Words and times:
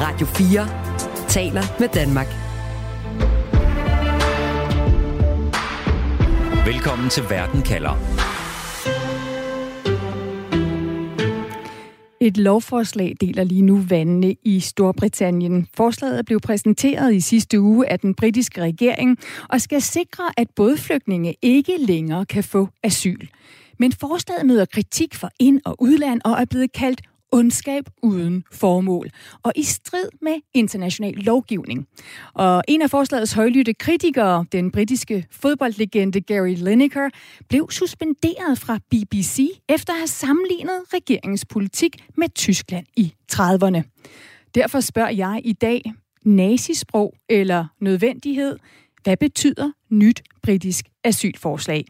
Radio 0.00 0.26
4 0.26 1.28
taler 1.28 1.62
med 1.80 1.88
Danmark. 1.88 2.26
Velkommen 6.66 7.10
til 7.10 7.22
Verden 7.30 7.62
kalder. 7.62 7.90
Et 12.20 12.36
lovforslag 12.36 13.14
deler 13.20 13.44
lige 13.44 13.62
nu 13.62 13.80
vandene 13.88 14.36
i 14.42 14.60
Storbritannien. 14.60 15.68
Forslaget 15.74 16.26
blev 16.26 16.40
præsenteret 16.40 17.14
i 17.14 17.20
sidste 17.20 17.60
uge 17.60 17.92
af 17.92 18.00
den 18.00 18.14
britiske 18.14 18.62
regering 18.62 19.18
og 19.48 19.60
skal 19.60 19.82
sikre, 19.82 20.24
at 20.36 20.46
både 20.56 20.76
flygtninge 20.76 21.34
ikke 21.42 21.76
længere 21.78 22.26
kan 22.26 22.44
få 22.44 22.68
asyl. 22.82 23.26
Men 23.78 23.92
forslaget 23.92 24.46
møder 24.46 24.64
kritik 24.64 25.14
fra 25.14 25.30
ind- 25.40 25.60
og 25.64 25.76
udland 25.82 26.20
og 26.24 26.32
er 26.32 26.44
blevet 26.44 26.72
kaldt 26.72 27.00
ondskab 27.34 27.84
uden 28.02 28.44
formål 28.52 29.10
og 29.42 29.52
i 29.56 29.62
strid 29.62 30.08
med 30.22 30.34
international 30.54 31.14
lovgivning. 31.14 31.86
Og 32.34 32.62
en 32.68 32.82
af 32.82 32.90
forslagets 32.90 33.32
højlytte 33.32 33.74
kritikere, 33.74 34.44
den 34.52 34.70
britiske 34.70 35.26
fodboldlegende 35.30 36.20
Gary 36.20 36.54
Lineker, 36.54 37.10
blev 37.48 37.70
suspenderet 37.70 38.58
fra 38.58 38.78
BBC 38.90 39.48
efter 39.68 39.92
at 39.92 39.98
have 39.98 40.06
sammenlignet 40.06 40.80
regeringens 40.94 41.44
politik 41.44 42.04
med 42.16 42.28
Tyskland 42.34 42.86
i 42.96 43.14
30'erne. 43.32 43.82
Derfor 44.54 44.80
spørger 44.80 45.10
jeg 45.10 45.40
i 45.44 45.52
dag, 45.52 45.82
nazisprog 46.24 47.14
eller 47.28 47.66
nødvendighed, 47.80 48.58
hvad 49.02 49.16
betyder 49.16 49.70
nyt 49.90 50.22
britisk 50.42 50.84
asylforslag? 51.04 51.84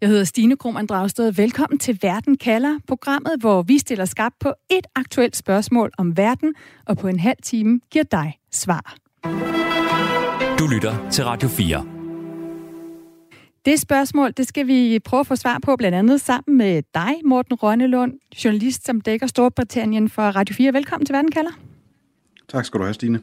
Jeg 0.00 0.08
hedder 0.08 0.24
Stine 0.24 0.56
Krohmann 0.56 0.86
Dragsted. 0.86 1.32
Velkommen 1.32 1.78
til 1.78 1.98
Verden 2.02 2.36
kalder, 2.36 2.78
programmet, 2.86 3.32
hvor 3.40 3.62
vi 3.62 3.78
stiller 3.78 4.04
skab 4.04 4.32
på 4.40 4.52
et 4.70 4.86
aktuelt 4.94 5.36
spørgsmål 5.36 5.90
om 5.98 6.16
verden, 6.16 6.54
og 6.86 6.96
på 6.96 7.08
en 7.08 7.20
halv 7.20 7.36
time 7.42 7.80
giver 7.90 8.04
dig 8.04 8.38
svar. 8.52 8.96
Du 10.58 10.66
lytter 10.66 11.10
til 11.10 11.24
Radio 11.24 11.48
4. 11.48 11.86
Det 13.64 13.80
spørgsmål, 13.80 14.32
det 14.36 14.48
skal 14.48 14.66
vi 14.66 14.98
prøve 15.04 15.20
at 15.20 15.26
få 15.26 15.36
svar 15.36 15.58
på, 15.62 15.76
blandt 15.76 15.96
andet 15.98 16.20
sammen 16.20 16.56
med 16.56 16.82
dig, 16.94 17.12
Morten 17.24 17.54
Rønnelund, 17.54 18.12
journalist, 18.44 18.86
som 18.86 19.00
dækker 19.00 19.26
Storbritannien 19.26 20.08
for 20.08 20.22
Radio 20.22 20.54
4. 20.54 20.72
Velkommen 20.72 21.06
til 21.06 21.12
Verden 21.12 21.30
kalder. 21.30 21.52
Tak 22.48 22.64
skal 22.64 22.80
du 22.80 22.84
have, 22.84 22.94
Stine. 22.94 23.20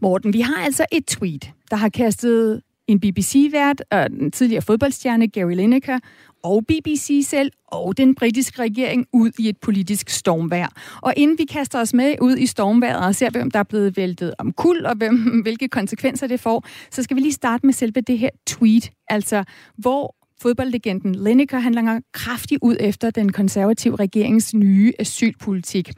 Morten, 0.00 0.32
vi 0.32 0.40
har 0.40 0.64
altså 0.64 0.84
et 0.92 1.06
tweet, 1.06 1.50
der 1.70 1.76
har 1.76 1.88
kastet 1.88 2.62
en 2.88 3.00
BBC-vært, 3.00 3.82
og 3.90 4.10
den 4.10 4.30
tidligere 4.30 4.62
fodboldstjerne 4.62 5.28
Gary 5.28 5.54
Lineker, 5.54 5.98
og 6.44 6.66
BBC 6.66 7.20
selv 7.26 7.50
og 7.66 7.96
den 7.96 8.14
britiske 8.14 8.62
regering 8.62 9.06
ud 9.12 9.30
i 9.38 9.48
et 9.48 9.56
politisk 9.56 10.10
stormvær. 10.10 10.72
Og 11.02 11.14
inden 11.16 11.38
vi 11.38 11.44
kaster 11.44 11.80
os 11.80 11.94
med 11.94 12.14
ud 12.20 12.36
i 12.36 12.46
stormværet 12.46 13.06
og 13.06 13.14
ser, 13.14 13.30
hvem 13.30 13.50
der 13.50 13.58
er 13.58 13.62
blevet 13.62 13.96
væltet 13.96 14.34
om 14.38 14.52
kul, 14.52 14.86
og 14.86 14.96
hvem, 14.96 15.16
hvilke 15.44 15.68
konsekvenser 15.68 16.26
det 16.26 16.40
får, 16.40 16.66
så 16.90 17.02
skal 17.02 17.16
vi 17.16 17.20
lige 17.20 17.32
starte 17.32 17.66
med 17.66 17.74
selve 17.74 18.00
det 18.00 18.18
her 18.18 18.30
tweet, 18.46 18.90
altså 19.08 19.44
hvor 19.76 20.14
fodboldlegenden 20.42 21.14
Lineker 21.14 21.58
han 21.58 21.74
langer 21.74 22.00
kraftigt 22.12 22.58
ud 22.62 22.76
efter 22.80 23.10
den 23.10 23.32
konservative 23.32 23.96
regerings 23.96 24.54
nye 24.54 24.92
asylpolitik. 24.98 25.90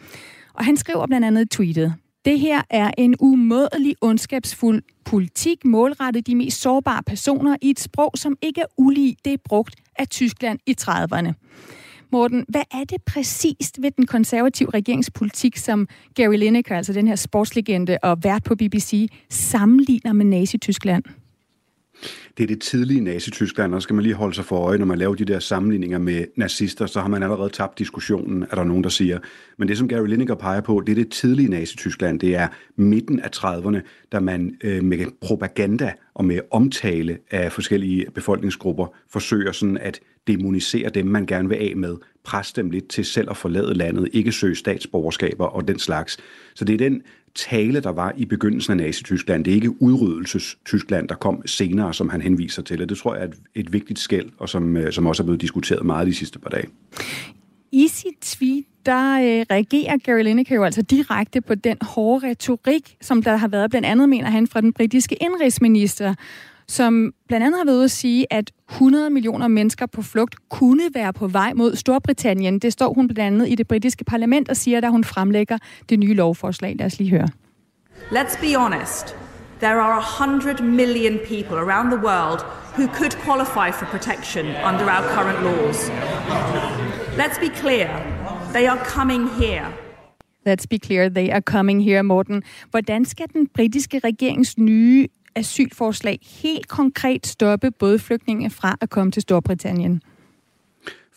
Og 0.55 0.65
han 0.65 0.77
skriver 0.77 1.07
blandt 1.07 1.27
andet 1.27 1.51
tweetet, 1.51 1.95
det 2.25 2.41
her 2.41 2.63
er 2.71 2.91
en 2.99 3.15
umådelig 3.21 3.95
ondskabsfuld 4.01 4.83
politik 5.05 5.65
målrettet 5.65 6.27
de 6.27 6.35
mest 6.35 6.61
sårbare 6.61 7.03
personer 7.03 7.57
i 7.63 7.71
et 7.71 7.81
sprog, 7.81 8.11
som 8.17 8.37
ikke 8.43 8.61
er 8.61 8.67
ulig 8.77 9.17
det 9.25 9.33
er 9.33 9.37
brugt 9.45 9.77
af 9.99 10.09
Tyskland 10.09 10.59
i 10.67 10.75
30'erne. 10.81 11.33
Morten, 12.13 12.45
hvad 12.49 12.63
er 12.71 12.85
det 12.85 13.03
præcist 13.03 13.83
ved 13.83 13.91
den 13.91 14.07
konservative 14.07 14.71
regeringspolitik, 14.71 15.57
som 15.57 15.89
Gary 16.15 16.37
Lineker, 16.37 16.77
altså 16.77 16.93
den 16.93 17.09
her 17.09 17.17
sportslegende 17.17 17.99
og 18.03 18.25
vært 18.25 18.45
på 18.45 18.55
BBC, 18.55 19.09
sammenligner 19.31 20.13
med 20.13 20.27
Nazi-Tyskland? 20.27 21.03
Det 22.37 22.43
er 22.43 22.47
det 22.47 22.61
tidlige 22.61 23.01
Nazi-Tyskland, 23.01 23.75
og 23.75 23.83
skal 23.83 23.95
man 23.95 24.03
lige 24.03 24.15
holde 24.15 24.35
sig 24.35 24.45
for 24.45 24.57
øje, 24.57 24.79
når 24.79 24.87
man 24.87 24.99
laver 24.99 25.15
de 25.15 25.25
der 25.25 25.39
sammenligninger 25.39 25.99
med 25.99 26.25
nazister, 26.37 26.87
så 26.87 27.01
har 27.01 27.09
man 27.09 27.23
allerede 27.23 27.51
tabt 27.51 27.79
diskussionen, 27.79 28.43
er 28.51 28.55
der 28.55 28.65
nogen, 28.65 28.85
der 28.85 28.91
siger. 28.91 29.19
Men 29.57 29.69
det, 29.69 29.79
som 29.79 29.89
Gary 29.89 30.07
Lineker 30.07 30.35
peger 30.35 30.61
på, 30.61 30.83
det 30.87 30.93
er 30.93 30.97
det 30.97 31.11
tidlige 31.11 31.49
Nazi-Tyskland. 31.49 32.21
Det 32.21 32.37
er 32.37 32.49
midten 32.77 33.21
af 33.21 33.31
30'erne, 33.37 33.79
da 34.13 34.21
man 34.21 34.57
øh, 34.65 34.85
med 34.85 35.07
propaganda 35.21 35.93
og 36.15 36.25
med 36.25 36.41
omtale 36.51 37.19
af 37.31 37.53
forskellige 37.53 38.07
befolkningsgrupper 38.15 38.87
forsøger 39.09 39.53
sådan 39.53 39.79
at 39.79 40.01
demonisere 40.27 40.91
dem, 40.91 41.07
man 41.07 41.27
gerne 41.27 41.49
vil 41.49 41.57
af 41.57 41.73
med, 41.77 41.97
presse 42.25 42.57
dem 42.57 42.71
lidt 42.71 42.89
til 42.89 43.05
selv 43.05 43.31
at 43.31 43.37
forlade 43.37 43.75
landet, 43.75 44.09
ikke 44.13 44.33
søge 44.33 44.55
statsborgerskaber 44.55 45.47
og 45.47 45.69
den 45.69 45.79
slags. 45.79 46.19
Så 46.55 46.65
det 46.65 46.73
er 46.73 46.79
den 46.79 47.03
tale, 47.35 47.81
der 47.81 47.91
var 47.91 48.13
i 48.17 48.25
begyndelsen 48.25 48.71
af 48.73 48.77
Nazi-Tyskland. 48.77 49.45
Det 49.45 49.51
er 49.51 49.55
ikke 49.55 49.83
udryddelses-Tyskland, 49.83 51.09
der 51.09 51.15
kom 51.15 51.47
senere, 51.47 51.95
som 51.95 52.09
han 52.09 52.23
henviser 52.23 52.63
til. 52.63 52.83
Og 52.83 52.89
det 52.89 52.99
tror 52.99 53.15
jeg 53.15 53.25
er 53.25 53.29
et, 53.29 53.35
et 53.55 53.73
vigtigt 53.73 53.99
skæld, 53.99 54.29
og 54.39 54.49
som, 54.49 54.77
øh, 54.77 54.93
som 54.93 55.07
også 55.07 55.23
er 55.23 55.25
blevet 55.25 55.41
diskuteret 55.41 55.87
meget 55.87 56.07
de 56.07 56.15
sidste 56.15 56.39
par 56.39 56.51
dage. 56.51 56.69
I 57.73 57.89
sit 57.89 58.15
tweet, 58.21 58.65
der 58.87 59.15
øh, 59.15 59.47
reagerer 59.51 59.97
Gary 59.97 60.23
Lineker 60.23 60.55
jo 60.55 60.65
altså 60.65 60.83
direkte 60.83 61.41
på 61.41 61.55
den 61.55 61.77
hårde 61.81 62.29
retorik, 62.29 62.97
som 63.01 63.23
der 63.23 63.37
har 63.37 63.49
været 63.49 63.71
blandt 63.71 63.87
andet, 63.87 64.09
mener 64.09 64.31
han, 64.31 64.47
fra 64.47 64.61
den 64.61 64.73
britiske 64.73 65.17
indrigsminister, 65.21 66.15
som 66.71 67.13
blandt 67.29 67.47
andet 67.47 67.59
har 67.59 67.65
været 67.65 67.77
ude 67.77 67.85
at 67.85 67.91
sige, 67.91 68.27
at 68.33 68.51
100 68.71 69.11
millioner 69.11 69.49
mennesker 69.49 69.87
på 69.87 70.03
flugt 70.03 70.37
kunne 70.49 70.83
være 70.95 71.13
på 71.13 71.27
vej 71.27 71.53
mod 71.55 71.77
Storbritannien. 71.77 72.59
Det 72.59 72.73
står 72.73 72.93
hun 72.95 73.09
blandt 73.09 73.21
andet 73.21 73.49
i 73.49 73.55
det 73.55 73.69
britiske 73.69 74.05
parlament 74.05 74.49
og 74.49 74.57
siger, 74.57 74.81
da 74.81 74.89
hun 74.89 75.05
fremlægger 75.05 75.59
det 75.89 75.99
nye 75.99 76.15
lovforslag. 76.15 76.77
Lad 76.79 76.87
os 76.87 76.99
lige 76.99 77.11
høre. 77.11 77.29
Let's 78.11 78.41
be 78.41 78.59
honest. 78.59 79.17
There 79.61 79.81
are 79.81 79.99
100 79.99 80.65
million 80.65 81.19
people 81.29 81.57
around 81.57 81.91
the 81.91 82.01
world 82.09 82.41
who 82.77 82.87
could 82.99 83.15
qualify 83.27 83.69
for 83.79 83.87
protection 83.87 84.47
under 84.47 84.87
our 84.95 85.05
current 85.15 85.41
laws. 85.49 85.91
Let's 87.23 87.39
be 87.47 87.51
clear. 87.63 87.89
They 88.53 88.67
are 88.67 88.81
coming 88.97 89.29
here. 89.43 89.67
Let's 90.47 90.67
be 90.67 90.79
clear, 90.79 91.09
they 91.09 91.29
are 91.31 91.43
coming 91.43 91.85
here, 91.85 92.03
Morten. 92.03 92.43
Hvordan 92.71 93.05
skal 93.05 93.27
den 93.33 93.47
britiske 93.55 93.99
regerings 93.99 94.59
nye 94.59 95.09
asylforslag 95.35 96.19
helt 96.23 96.69
konkret 96.69 97.27
stoppe 97.27 97.71
både 97.71 97.99
flygtninge 97.99 98.51
fra 98.51 98.77
at 98.81 98.91
komme 98.91 99.13
til 99.13 99.23
Storbritannien? 99.23 100.03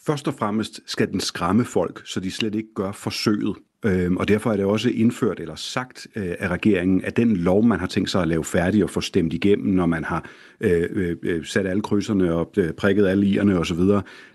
Først 0.06 0.28
og 0.28 0.34
fremmest 0.34 0.79
skal 0.85 1.12
den 1.12 1.19
skræmme 1.19 1.66
folk, 1.66 2.07
så 2.07 2.19
de 2.19 2.31
slet 2.31 2.56
ikke 2.56 2.74
gør 2.75 2.91
forsøget. 2.91 3.56
Øhm, 3.84 4.18
og 4.18 4.28
derfor 4.28 4.52
er 4.52 4.58
det 4.58 4.66
også 4.66 4.90
indført 4.90 5.40
eller 5.40 5.56
sagt 5.56 6.08
øh, 6.16 6.36
af 6.40 6.48
regeringen, 6.48 7.06
at 7.06 7.18
den 7.18 7.38
lov, 7.38 7.64
man 7.66 7.80
har 7.80 7.88
tænkt 7.88 8.10
sig 8.10 8.22
at 8.22 8.28
lave 8.28 8.44
færdig 8.44 8.84
og 8.84 8.90
få 8.90 9.02
stemt 9.02 9.34
igennem, 9.34 9.74
når 9.74 9.86
man 9.86 10.04
har 10.04 10.30
øh, 10.62 10.90
øh, 10.92 11.16
øh 11.24 11.46
sat 11.46 11.68
alle 11.68 11.82
krydserne 11.82 12.34
og 12.34 12.52
øh, 12.58 12.72
prikket 12.72 13.08
alle 13.08 13.26
ierne 13.26 13.60
osv., 13.60 13.80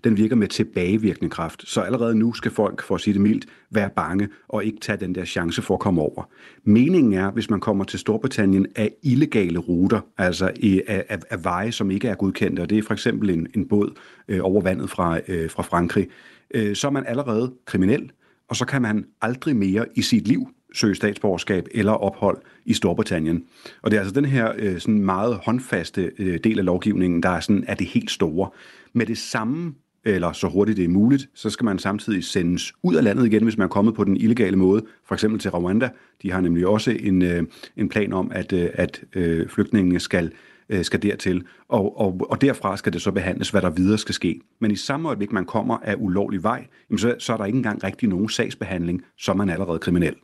den 0.05 0.17
virker 0.17 0.37
med 0.37 0.49
tilbagevirkende 0.49 1.31
kraft. 1.31 1.69
Så 1.69 1.81
allerede 1.81 2.15
nu 2.15 2.33
skal 2.33 2.51
folk, 2.51 2.83
for 2.83 2.95
at 2.95 3.01
sige 3.01 3.15
det 3.15 3.21
mildt, 3.21 3.47
være 3.71 3.91
bange 3.97 4.29
og 4.49 4.65
ikke 4.65 4.81
tage 4.81 4.97
den 4.97 5.15
der 5.15 5.25
chance 5.25 5.63
for 5.63 5.75
at 5.75 5.81
komme 5.81 6.01
over. 6.01 6.29
Meningen 6.65 7.13
er, 7.13 7.31
hvis 7.31 7.51
man 7.51 7.61
kommer 7.61 7.85
til 7.85 7.99
Storbritannien 7.99 8.67
af 8.77 8.93
illegale 9.03 9.59
ruter, 9.59 10.01
altså 10.19 10.51
i, 10.57 10.83
af, 10.87 11.05
af, 11.09 11.19
af 11.31 11.45
veje, 11.45 11.73
som 11.73 11.91
ikke 11.91 12.09
er 12.09 12.15
godkendte, 12.15 12.61
og 12.61 12.71
det 12.71 12.79
er 12.79 12.83
for 12.83 12.93
eksempel 12.93 13.31
en, 13.31 13.47
en 13.55 13.69
båd 13.69 13.93
øh, 14.29 14.41
over 14.43 14.61
vandet 14.61 14.91
fra, 14.91 15.21
øh, 15.29 15.51
fra 15.51 15.63
Frankrig, 15.63 16.09
øh, 16.55 16.77
så 16.77 16.87
er 16.87 16.91
man 16.91 17.05
allerede 17.07 17.53
kriminel, 17.67 18.11
og 18.49 18.57
så 18.57 18.65
kan 18.65 18.83
man 18.83 19.05
aldrig 19.23 19.57
mere 19.57 19.87
i 19.95 20.03
sit 20.03 20.29
liv 20.29 20.49
søge 20.75 20.95
statsborgerskab 20.95 21.67
eller 21.75 21.93
ophold 21.93 22.39
i 22.65 22.75
Storbritannien. 22.75 23.45
Og 23.83 23.91
det 23.91 23.97
er 23.97 24.01
altså 24.01 24.15
den 24.15 24.25
her 24.25 24.53
øh, 24.59 24.79
sådan 24.79 25.01
meget 25.01 25.41
håndfaste 25.45 26.13
øh, 26.19 26.39
del 26.45 26.59
af 26.59 26.65
lovgivningen, 26.65 27.23
der 27.23 27.29
er, 27.29 27.41
sådan, 27.41 27.65
er 27.67 27.75
det 27.75 27.87
helt 27.87 28.11
store. 28.11 28.51
Med 28.93 29.07
det 29.07 29.19
samme 29.19 29.75
eller 30.05 30.33
så 30.33 30.49
hurtigt 30.49 30.77
det 30.77 30.85
er 30.85 30.89
muligt, 30.89 31.29
så 31.35 31.51
skal 31.51 31.65
man 31.65 31.79
samtidig 31.79 32.25
sendes 32.25 32.73
ud 32.83 32.95
af 32.95 33.05
landet 33.05 33.27
igen, 33.27 33.43
hvis 33.43 33.57
man 33.59 33.65
er 33.65 33.69
kommet 33.69 33.95
på 33.95 34.05
den 34.05 34.17
illegale 34.17 34.57
måde, 34.57 34.85
for 35.07 35.15
eksempel 35.15 35.41
til 35.41 35.51
Rwanda. 35.51 35.89
De 36.23 36.33
har 36.33 36.41
nemlig 36.41 36.67
også 36.67 36.91
en, 36.91 37.23
øh, 37.23 37.43
en 37.77 37.89
plan 37.89 38.13
om, 38.13 38.31
at, 38.35 38.53
øh, 38.53 38.69
at 38.75 39.01
øh, 39.15 39.49
flygtningene 39.49 40.01
skal 40.01 40.33
øh, 40.69 40.85
skal 40.85 41.03
dertil, 41.03 41.45
og, 41.69 42.01
og, 42.01 42.27
og 42.31 42.41
derfra 42.41 42.77
skal 42.77 42.93
det 42.93 43.03
så 43.03 43.13
behandles, 43.13 43.51
hvad 43.51 43.63
der 43.63 43.71
videre 43.71 43.99
skal 43.99 44.15
ske. 44.15 44.41
Men 44.61 44.71
i 44.71 44.77
samme 44.77 45.09
øjeblik, 45.09 45.33
man 45.33 45.45
kommer 45.45 45.79
af 45.83 45.95
ulovlig 45.99 46.43
vej, 46.43 46.67
jamen 46.91 46.99
så, 46.99 47.15
så 47.19 47.33
er 47.33 47.37
der 47.37 47.45
ikke 47.45 47.57
engang 47.57 47.85
rigtig 47.85 48.09
nogen 48.09 48.29
sagsbehandling, 48.29 49.03
så 49.19 49.33
er 49.33 49.37
man 49.37 49.51
allerede 49.51 49.79
kriminel. 49.79 50.15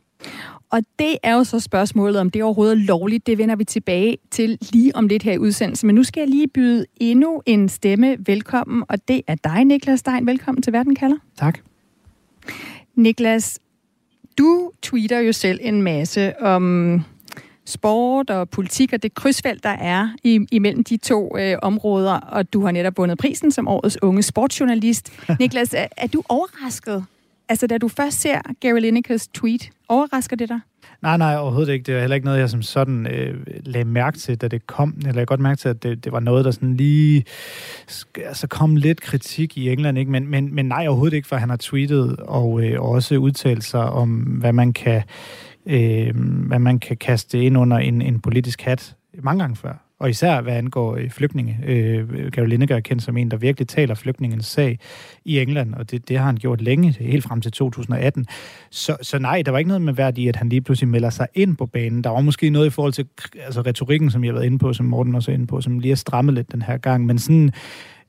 Og 0.69 0.81
det 0.99 1.17
er 1.23 1.33
jo 1.33 1.43
så 1.43 1.59
spørgsmålet, 1.59 2.19
om 2.19 2.29
det 2.29 2.43
overhovedet 2.43 2.73
er 2.73 2.85
lovligt. 2.85 3.27
Det 3.27 3.37
vender 3.37 3.55
vi 3.55 3.63
tilbage 3.63 4.17
til 4.31 4.57
lige 4.73 4.95
om 4.95 5.07
lidt 5.07 5.23
her 5.23 5.33
i 5.33 5.37
udsendelsen. 5.37 5.87
Men 5.87 5.95
nu 5.95 6.03
skal 6.03 6.21
jeg 6.21 6.29
lige 6.29 6.47
byde 6.47 6.85
endnu 6.95 7.41
en 7.45 7.69
stemme 7.69 8.17
velkommen, 8.25 8.83
og 8.89 9.07
det 9.07 9.21
er 9.27 9.35
dig, 9.43 9.65
Niklas 9.65 9.99
Stein. 9.99 10.27
Velkommen 10.27 10.61
til 10.61 10.73
Verden 10.73 10.95
kalder. 10.95 11.17
Tak. 11.37 11.59
Niklas, 12.95 13.59
du 14.37 14.71
tweeter 14.81 15.19
jo 15.19 15.31
selv 15.31 15.59
en 15.61 15.81
masse 15.81 16.41
om 16.41 17.01
sport 17.65 18.29
og 18.29 18.49
politik 18.49 18.93
og 18.93 19.03
det 19.03 19.13
krydsfelt, 19.13 19.63
der 19.63 19.69
er 19.69 20.09
imellem 20.51 20.83
de 20.83 20.97
to 20.97 21.37
øh, 21.37 21.57
områder, 21.61 22.13
og 22.13 22.53
du 22.53 22.65
har 22.65 22.71
netop 22.71 22.97
vundet 22.97 23.17
prisen 23.17 23.51
som 23.51 23.67
årets 23.67 23.97
unge 24.01 24.23
sportsjournalist. 24.23 25.11
Niklas, 25.39 25.73
er, 25.73 25.87
er 25.97 26.07
du 26.07 26.23
overrasket 26.29 27.05
Altså, 27.49 27.67
da 27.67 27.77
du 27.77 27.87
først 27.87 28.21
ser 28.21 28.41
Gary 28.59 28.79
Linekers 28.79 29.27
tweet, 29.27 29.69
overrasker 29.89 30.35
det 30.35 30.49
dig? 30.49 30.59
Nej, 31.01 31.17
nej, 31.17 31.37
overhovedet 31.37 31.73
ikke. 31.73 31.83
Det 31.83 31.93
var 31.93 31.99
heller 31.99 32.15
ikke 32.15 32.25
noget, 32.25 32.39
jeg 32.39 32.49
som 32.49 32.61
sådan 32.61 33.07
øh, 33.07 33.35
lagde 33.47 33.85
mærke 33.85 34.17
til, 34.17 34.37
da 34.37 34.47
det 34.47 34.67
kom. 34.67 34.95
Jeg 35.05 35.13
lagde 35.13 35.25
godt 35.25 35.39
mærke 35.39 35.59
til, 35.59 35.69
at 35.69 35.83
det, 35.83 36.03
det 36.03 36.11
var 36.11 36.19
noget, 36.19 36.45
der 36.45 36.51
sådan 36.51 36.77
lige... 36.77 37.25
Altså 38.25 38.47
kom 38.47 38.75
lidt 38.75 39.01
kritik 39.01 39.57
i 39.57 39.69
England, 39.69 39.97
ikke? 39.97 40.11
Men, 40.11 40.27
men, 40.27 40.55
men 40.55 40.65
nej, 40.65 40.87
overhovedet 40.87 41.15
ikke, 41.15 41.27
for 41.27 41.35
han 41.35 41.49
har 41.49 41.57
tweetet 41.57 42.15
og 42.19 42.63
øh, 42.63 42.81
også 42.81 43.15
udtalt 43.15 43.63
sig 43.63 43.89
om, 43.89 44.09
hvad 44.09 44.53
man 44.53 44.73
kan, 44.73 44.95
øh, 44.95 45.03
øh, 45.65 46.15
hvad 46.47 46.59
man 46.59 46.79
kan 46.79 46.97
kaste 46.97 47.43
ind 47.43 47.57
under 47.57 47.77
en, 47.77 48.01
en 48.01 48.19
politisk 48.19 48.61
hat 48.61 48.95
mange 49.23 49.43
gange 49.43 49.55
før 49.55 49.85
og 49.99 50.09
især 50.09 50.41
hvad 50.41 50.53
angår 50.53 50.95
øh, 50.95 51.09
flygtninge. 51.09 51.59
Øh, 51.65 52.31
Gary 52.31 52.47
Lineker 52.47 52.75
er 52.75 52.79
kendt 52.79 53.03
som 53.03 53.17
en, 53.17 53.31
der 53.31 53.37
virkelig 53.37 53.67
taler 53.67 53.95
flygtningens 53.95 54.45
sag 54.45 54.79
i 55.25 55.39
England, 55.39 55.73
og 55.73 55.91
det, 55.91 56.09
det 56.09 56.17
har 56.17 56.25
han 56.25 56.35
gjort 56.35 56.61
længe, 56.61 56.91
helt 56.99 57.23
frem 57.23 57.41
til 57.41 57.51
2018. 57.51 58.25
Så, 58.71 58.97
så 59.01 59.19
nej, 59.19 59.41
der 59.41 59.51
var 59.51 59.57
ikke 59.57 59.67
noget 59.67 59.81
med 59.81 59.93
værd 59.93 60.17
i, 60.17 60.27
at 60.27 60.35
han 60.35 60.49
lige 60.49 60.61
pludselig 60.61 60.89
melder 60.89 61.09
sig 61.09 61.27
ind 61.33 61.57
på 61.57 61.65
banen. 61.65 62.03
Der 62.03 62.09
var 62.09 62.21
måske 62.21 62.49
noget 62.49 62.67
i 62.67 62.69
forhold 62.69 62.93
til 62.93 63.07
altså, 63.45 63.61
retorikken, 63.61 64.11
som 64.11 64.23
jeg 64.23 64.29
har 64.29 64.33
været 64.33 64.45
inde 64.45 64.59
på, 64.59 64.73
som 64.73 64.85
Morten 64.85 65.15
også 65.15 65.31
er 65.31 65.35
inde 65.35 65.47
på, 65.47 65.61
som 65.61 65.79
lige 65.79 65.91
er 65.91 65.95
strammet 65.95 66.33
lidt 66.33 66.51
den 66.51 66.61
her 66.61 66.77
gang, 66.77 67.05
men 67.05 67.19
sådan 67.19 67.51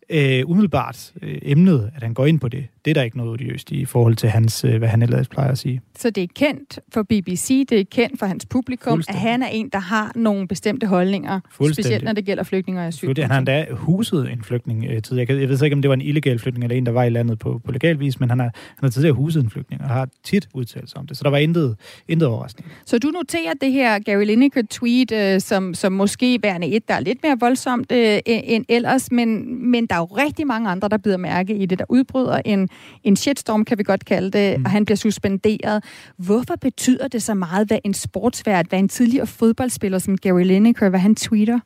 øh, 0.08 0.42
umiddelbart 0.46 1.12
øh, 1.22 1.38
emnet, 1.42 1.90
at 1.96 2.02
han 2.02 2.14
går 2.14 2.26
ind 2.26 2.40
på 2.40 2.48
det, 2.48 2.66
det 2.84 2.90
er 2.90 2.94
der 2.94 3.02
ikke 3.02 3.16
noget 3.16 3.32
odiøst 3.32 3.70
i 3.70 3.84
forhold 3.84 4.16
til 4.16 4.28
hans, 4.28 4.64
øh, 4.64 4.78
hvad 4.78 4.88
han 4.88 5.02
ellers 5.02 5.28
plejer 5.28 5.50
at 5.50 5.58
sige. 5.58 5.80
Så 5.98 6.10
det 6.10 6.22
er 6.22 6.26
kendt 6.34 6.80
for 6.92 7.02
BBC, 7.02 7.66
det 7.68 7.80
er 7.80 7.84
kendt 7.90 8.18
for 8.18 8.26
hans 8.26 8.46
publikum, 8.46 9.02
at 9.08 9.14
han 9.14 9.42
er 9.42 9.46
en, 9.46 9.68
der 9.68 9.78
har 9.78 10.12
nogle 10.14 10.48
bestemte 10.48 10.86
holdninger, 10.86 11.40
specielt 11.72 12.04
når 12.04 12.12
det 12.12 12.24
gælder 12.24 12.42
flygtninge 12.42 12.80
og 12.80 12.86
asyl. 12.86 13.14
Han 13.20 13.30
har 13.30 13.38
endda 13.38 13.66
huset 13.70 14.32
en 14.32 14.42
flygtning 14.42 14.84
øh, 14.84 15.02
tidligere. 15.02 15.26
Jeg, 15.28 15.40
jeg 15.40 15.48
ved 15.48 15.62
ikke, 15.62 15.74
om 15.76 15.82
det 15.82 15.88
var 15.88 15.94
en 15.94 16.00
illegal 16.00 16.38
flygtning 16.38 16.64
eller 16.64 16.76
en, 16.76 16.86
der 16.86 16.92
var 16.92 17.04
i 17.04 17.10
landet 17.10 17.38
på, 17.38 17.60
på 17.64 17.72
legal 17.72 18.00
vis, 18.00 18.20
men 18.20 18.30
han 18.30 18.38
har, 18.38 18.46
han 18.54 18.78
har 18.80 18.88
tidligere 18.88 19.14
huset 19.14 19.42
en 19.44 19.50
flygtning 19.50 19.82
og 19.82 19.88
har 19.88 20.08
tit 20.24 20.48
udtalt 20.54 20.90
sig 20.90 20.98
om 20.98 21.06
det, 21.06 21.16
så 21.16 21.24
der 21.24 21.30
var 21.30 21.38
intet, 21.38 21.76
intet 22.08 22.28
overraskende. 22.28 22.68
Så 22.84 22.98
du 22.98 23.08
noterer 23.08 23.52
det 23.60 23.72
her 23.72 23.98
Gary 23.98 24.24
Lineker-tweet 24.24 25.12
øh, 25.12 25.40
som, 25.40 25.74
som 25.74 25.92
måske 25.92 26.38
værende 26.42 26.66
et, 26.66 26.88
der 26.88 26.94
er 26.94 27.00
lidt 27.00 27.18
mere 27.22 27.36
voldsomt 27.40 27.92
øh, 27.92 28.18
end 28.26 28.64
ellers, 28.68 29.12
men, 29.12 29.60
men 29.70 29.86
der 29.86 29.95
er 29.96 30.00
jo 30.00 30.04
rigtig 30.04 30.46
mange 30.46 30.70
andre, 30.70 30.88
der 30.88 30.96
bider 30.98 31.16
mærke 31.16 31.54
i 31.54 31.66
det, 31.66 31.78
der 31.78 31.84
udbryder 31.88 32.40
en 32.44 32.68
en 33.02 33.16
shitstorm, 33.16 33.64
kan 33.64 33.78
vi 33.78 33.82
godt 33.82 34.04
kalde 34.04 34.30
det, 34.30 34.58
mm. 34.58 34.64
og 34.64 34.70
han 34.70 34.84
bliver 34.84 34.96
suspenderet. 34.96 35.84
Hvorfor 36.16 36.54
betyder 36.60 37.08
det 37.08 37.22
så 37.22 37.34
meget, 37.34 37.68
hvad 37.68 37.78
en 37.84 37.94
sportsvært, 37.94 38.66
hvad 38.66 38.78
en 38.78 38.88
tidligere 38.88 39.26
fodboldspiller 39.26 39.98
som 39.98 40.18
Gary 40.18 40.42
Lineker, 40.42 40.88
hvad 40.88 41.00
han 41.00 41.14
tweeter? 41.14 41.58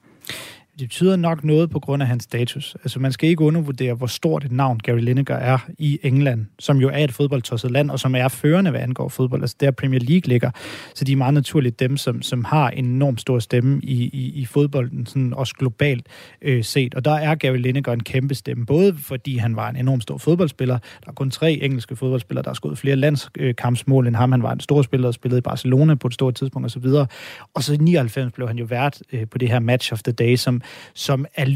Det 0.81 0.89
betyder 0.89 1.17
nok 1.17 1.45
noget 1.45 1.71
på 1.71 1.81
grund 1.81 2.03
af 2.03 2.09
hans 2.09 2.25
status. 2.25 2.77
Altså 2.83 3.01
man 3.01 3.13
skal 3.13 3.29
ikke 3.29 3.45
undervurdere, 3.45 3.95
hvor 3.95 4.07
stort 4.07 4.45
et 4.45 4.53
navn 4.53 4.79
Gary 4.79 5.01
Lineker 5.01 5.35
er 5.35 5.59
i 5.79 5.99
England, 6.03 6.47
som 6.59 6.77
jo 6.79 6.89
er 6.89 7.05
et 7.05 7.13
fodboldtosset 7.13 7.71
land, 7.71 7.91
og 7.91 8.01
som 8.01 8.15
er 8.15 8.29
førende, 8.29 8.71
hvad 8.71 8.81
angår 8.81 9.09
fodbold. 9.09 9.43
Altså 9.43 9.57
der 9.61 9.71
Premier 9.71 10.01
League 10.01 10.29
ligger. 10.29 10.51
Så 10.95 11.05
de 11.05 11.13
er 11.13 11.17
meget 11.17 11.35
naturligt 11.35 11.81
dem, 11.81 11.97
som, 11.97 12.23
som 12.23 12.45
har 12.45 12.71
en 12.71 12.85
enormt 12.85 13.21
stor 13.21 13.39
stemme 13.39 13.81
i, 13.83 14.03
i, 14.03 14.33
i 14.41 14.45
fodbolden, 14.45 15.07
sådan 15.07 15.35
også 15.35 15.55
globalt 15.59 16.07
øh, 16.43 16.65
set. 16.65 16.95
Og 16.95 17.05
der 17.05 17.15
er 17.15 17.35
Gary 17.35 17.57
Lineker 17.57 17.93
en 17.93 18.03
kæmpe 18.03 18.35
stemme, 18.35 18.67
både 18.67 18.97
fordi 18.97 19.37
han 19.37 19.57
var 19.57 19.71
en 19.71 19.77
enormt 19.77 20.03
stor 20.03 20.19
fodboldspiller. 20.19 20.79
Der 21.05 21.09
er 21.09 21.13
kun 21.13 21.31
tre 21.31 21.53
engelske 21.53 21.97
fodboldspillere, 21.97 22.43
der 22.43 22.51
har 22.51 22.55
skudt 22.55 22.79
flere 22.79 22.97
landskampsmål 22.97 24.07
end 24.07 24.17
ham. 24.17 24.33
Han 24.33 24.43
var 24.43 24.53
en 24.53 24.61
stor 24.61 24.83
spiller 24.83 25.09
og 25.09 25.15
spillede 25.15 25.39
i 25.39 25.43
Barcelona 25.43 25.95
på 25.95 26.07
et 26.07 26.15
stort 26.15 26.35
tidspunkt 26.35 26.67
osv. 26.67 26.87
Og 27.55 27.63
så 27.63 27.73
i 27.73 27.77
99 27.77 28.33
blev 28.33 28.49
han 28.49 28.59
jo 28.59 28.65
vært 28.65 29.03
øh, 29.13 29.27
på 29.31 29.39
det 29.39 29.49
her 29.49 29.59
Match 29.59 29.93
of 29.93 30.03
the 30.03 30.13
Day, 30.13 30.37
som, 30.37 30.63
som 30.95 31.27
er 31.35 31.47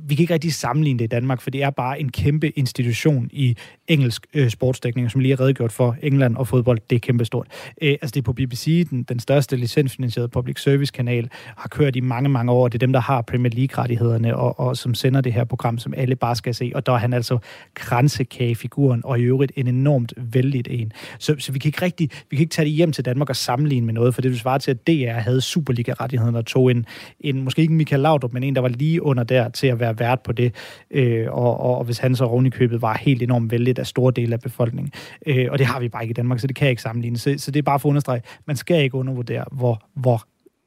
vi 0.00 0.14
kan 0.14 0.22
ikke 0.22 0.34
rigtig 0.34 0.54
sammenligne 0.54 0.98
det 0.98 1.04
i 1.04 1.08
Danmark, 1.08 1.40
for 1.40 1.50
det 1.50 1.62
er 1.62 1.70
bare 1.70 2.00
en 2.00 2.12
kæmpe 2.12 2.50
institution 2.50 3.28
i 3.32 3.56
engelsk 3.88 4.26
øh, 4.34 4.50
sportsdækning, 4.50 5.10
som 5.10 5.20
lige 5.20 5.32
er 5.32 5.40
redegjort 5.40 5.72
for 5.72 5.96
England 6.02 6.36
og 6.36 6.48
fodbold, 6.48 6.78
det 6.90 6.96
er 6.96 7.00
kæmpestort. 7.00 7.46
Øh, 7.82 7.90
altså 7.90 8.14
det 8.14 8.16
er 8.16 8.22
på 8.22 8.32
BBC, 8.32 8.88
den, 8.90 9.02
den 9.02 9.20
største 9.20 9.56
licensfinansierede 9.56 10.28
public 10.28 10.62
service 10.62 10.92
kanal, 10.92 11.30
har 11.56 11.68
kørt 11.68 11.96
i 11.96 12.00
mange, 12.00 12.28
mange 12.28 12.52
år. 12.52 12.68
Det 12.68 12.74
er 12.74 12.78
dem, 12.78 12.92
der 12.92 13.00
har 13.00 13.22
Premier 13.22 13.52
League-rettighederne, 13.52 14.36
og, 14.36 14.60
og 14.60 14.76
som 14.76 14.94
sender 14.94 15.20
det 15.20 15.32
her 15.32 15.44
program, 15.44 15.78
som 15.78 15.94
alle 15.96 16.16
bare 16.16 16.36
skal 16.36 16.54
se. 16.54 16.72
Og 16.74 16.86
der 16.86 16.92
er 16.92 16.96
han 16.96 17.12
altså 17.12 17.38
kransekagefiguren, 17.74 19.00
og 19.04 19.20
i 19.20 19.22
øvrigt 19.22 19.52
en 19.56 19.66
enormt 19.66 20.12
vældigt 20.16 20.68
en. 20.70 20.92
Så, 21.18 21.36
så 21.38 21.52
vi 21.52 21.58
kan 21.58 21.68
ikke 21.68 21.82
rigtig, 21.82 22.10
vi 22.30 22.36
kan 22.36 22.42
ikke 22.42 22.54
tage 22.54 22.66
det 22.66 22.74
hjem 22.74 22.92
til 22.92 23.04
Danmark 23.04 23.30
og 23.30 23.36
sammenligne 23.36 23.86
med 23.86 23.94
noget, 23.94 24.14
for 24.14 24.22
det 24.22 24.30
vil 24.30 24.38
svare 24.38 24.58
til, 24.58 24.70
at 24.70 24.86
DR 24.86 25.20
havde 25.20 25.40
Superliga-rettighederne 25.40 26.38
og 26.38 26.46
tog 26.46 26.70
en, 26.70 26.86
en, 27.20 27.42
måske 27.42 27.62
ikke 27.62 27.74
Michael 27.74 28.02
Laudrup, 28.02 28.32
men 28.32 28.42
en, 28.42 28.54
der 28.54 28.60
var 28.60 28.68
lige 28.68 29.02
under 29.02 29.24
der 29.24 29.48
til 29.48 29.66
at 29.66 29.80
være 29.84 29.98
vært 29.98 30.20
på 30.20 30.32
det. 30.32 30.54
Øh, 30.90 31.26
og, 31.30 31.60
og, 31.60 31.78
og 31.78 31.84
hvis 31.84 31.98
han 31.98 32.16
så 32.16 32.24
oven 32.24 32.46
i 32.46 32.50
købet 32.50 32.82
var 32.82 32.98
helt 33.00 33.22
enormt 33.22 33.50
vældig 33.50 33.78
af 33.78 33.86
store 33.86 34.12
dele 34.12 34.34
af 34.34 34.40
befolkningen. 34.40 34.92
Øh, 35.26 35.46
og 35.50 35.58
det 35.58 35.66
har 35.66 35.80
vi 35.80 35.88
bare 35.88 36.02
ikke 36.02 36.12
i 36.12 36.14
Danmark, 36.14 36.40
så 36.40 36.46
det 36.46 36.56
kan 36.56 36.64
jeg 36.64 36.70
ikke 36.70 36.82
sammenligne. 36.82 37.18
Så, 37.18 37.34
så 37.38 37.50
det 37.50 37.58
er 37.58 37.62
bare 37.62 37.80
for 37.80 37.88
at 37.88 37.90
understrege, 37.90 38.22
man 38.46 38.56
skal 38.56 38.82
ikke 38.82 38.96
undervurdere, 38.96 39.44
hvor, 39.52 39.80
hvor 39.94 40.22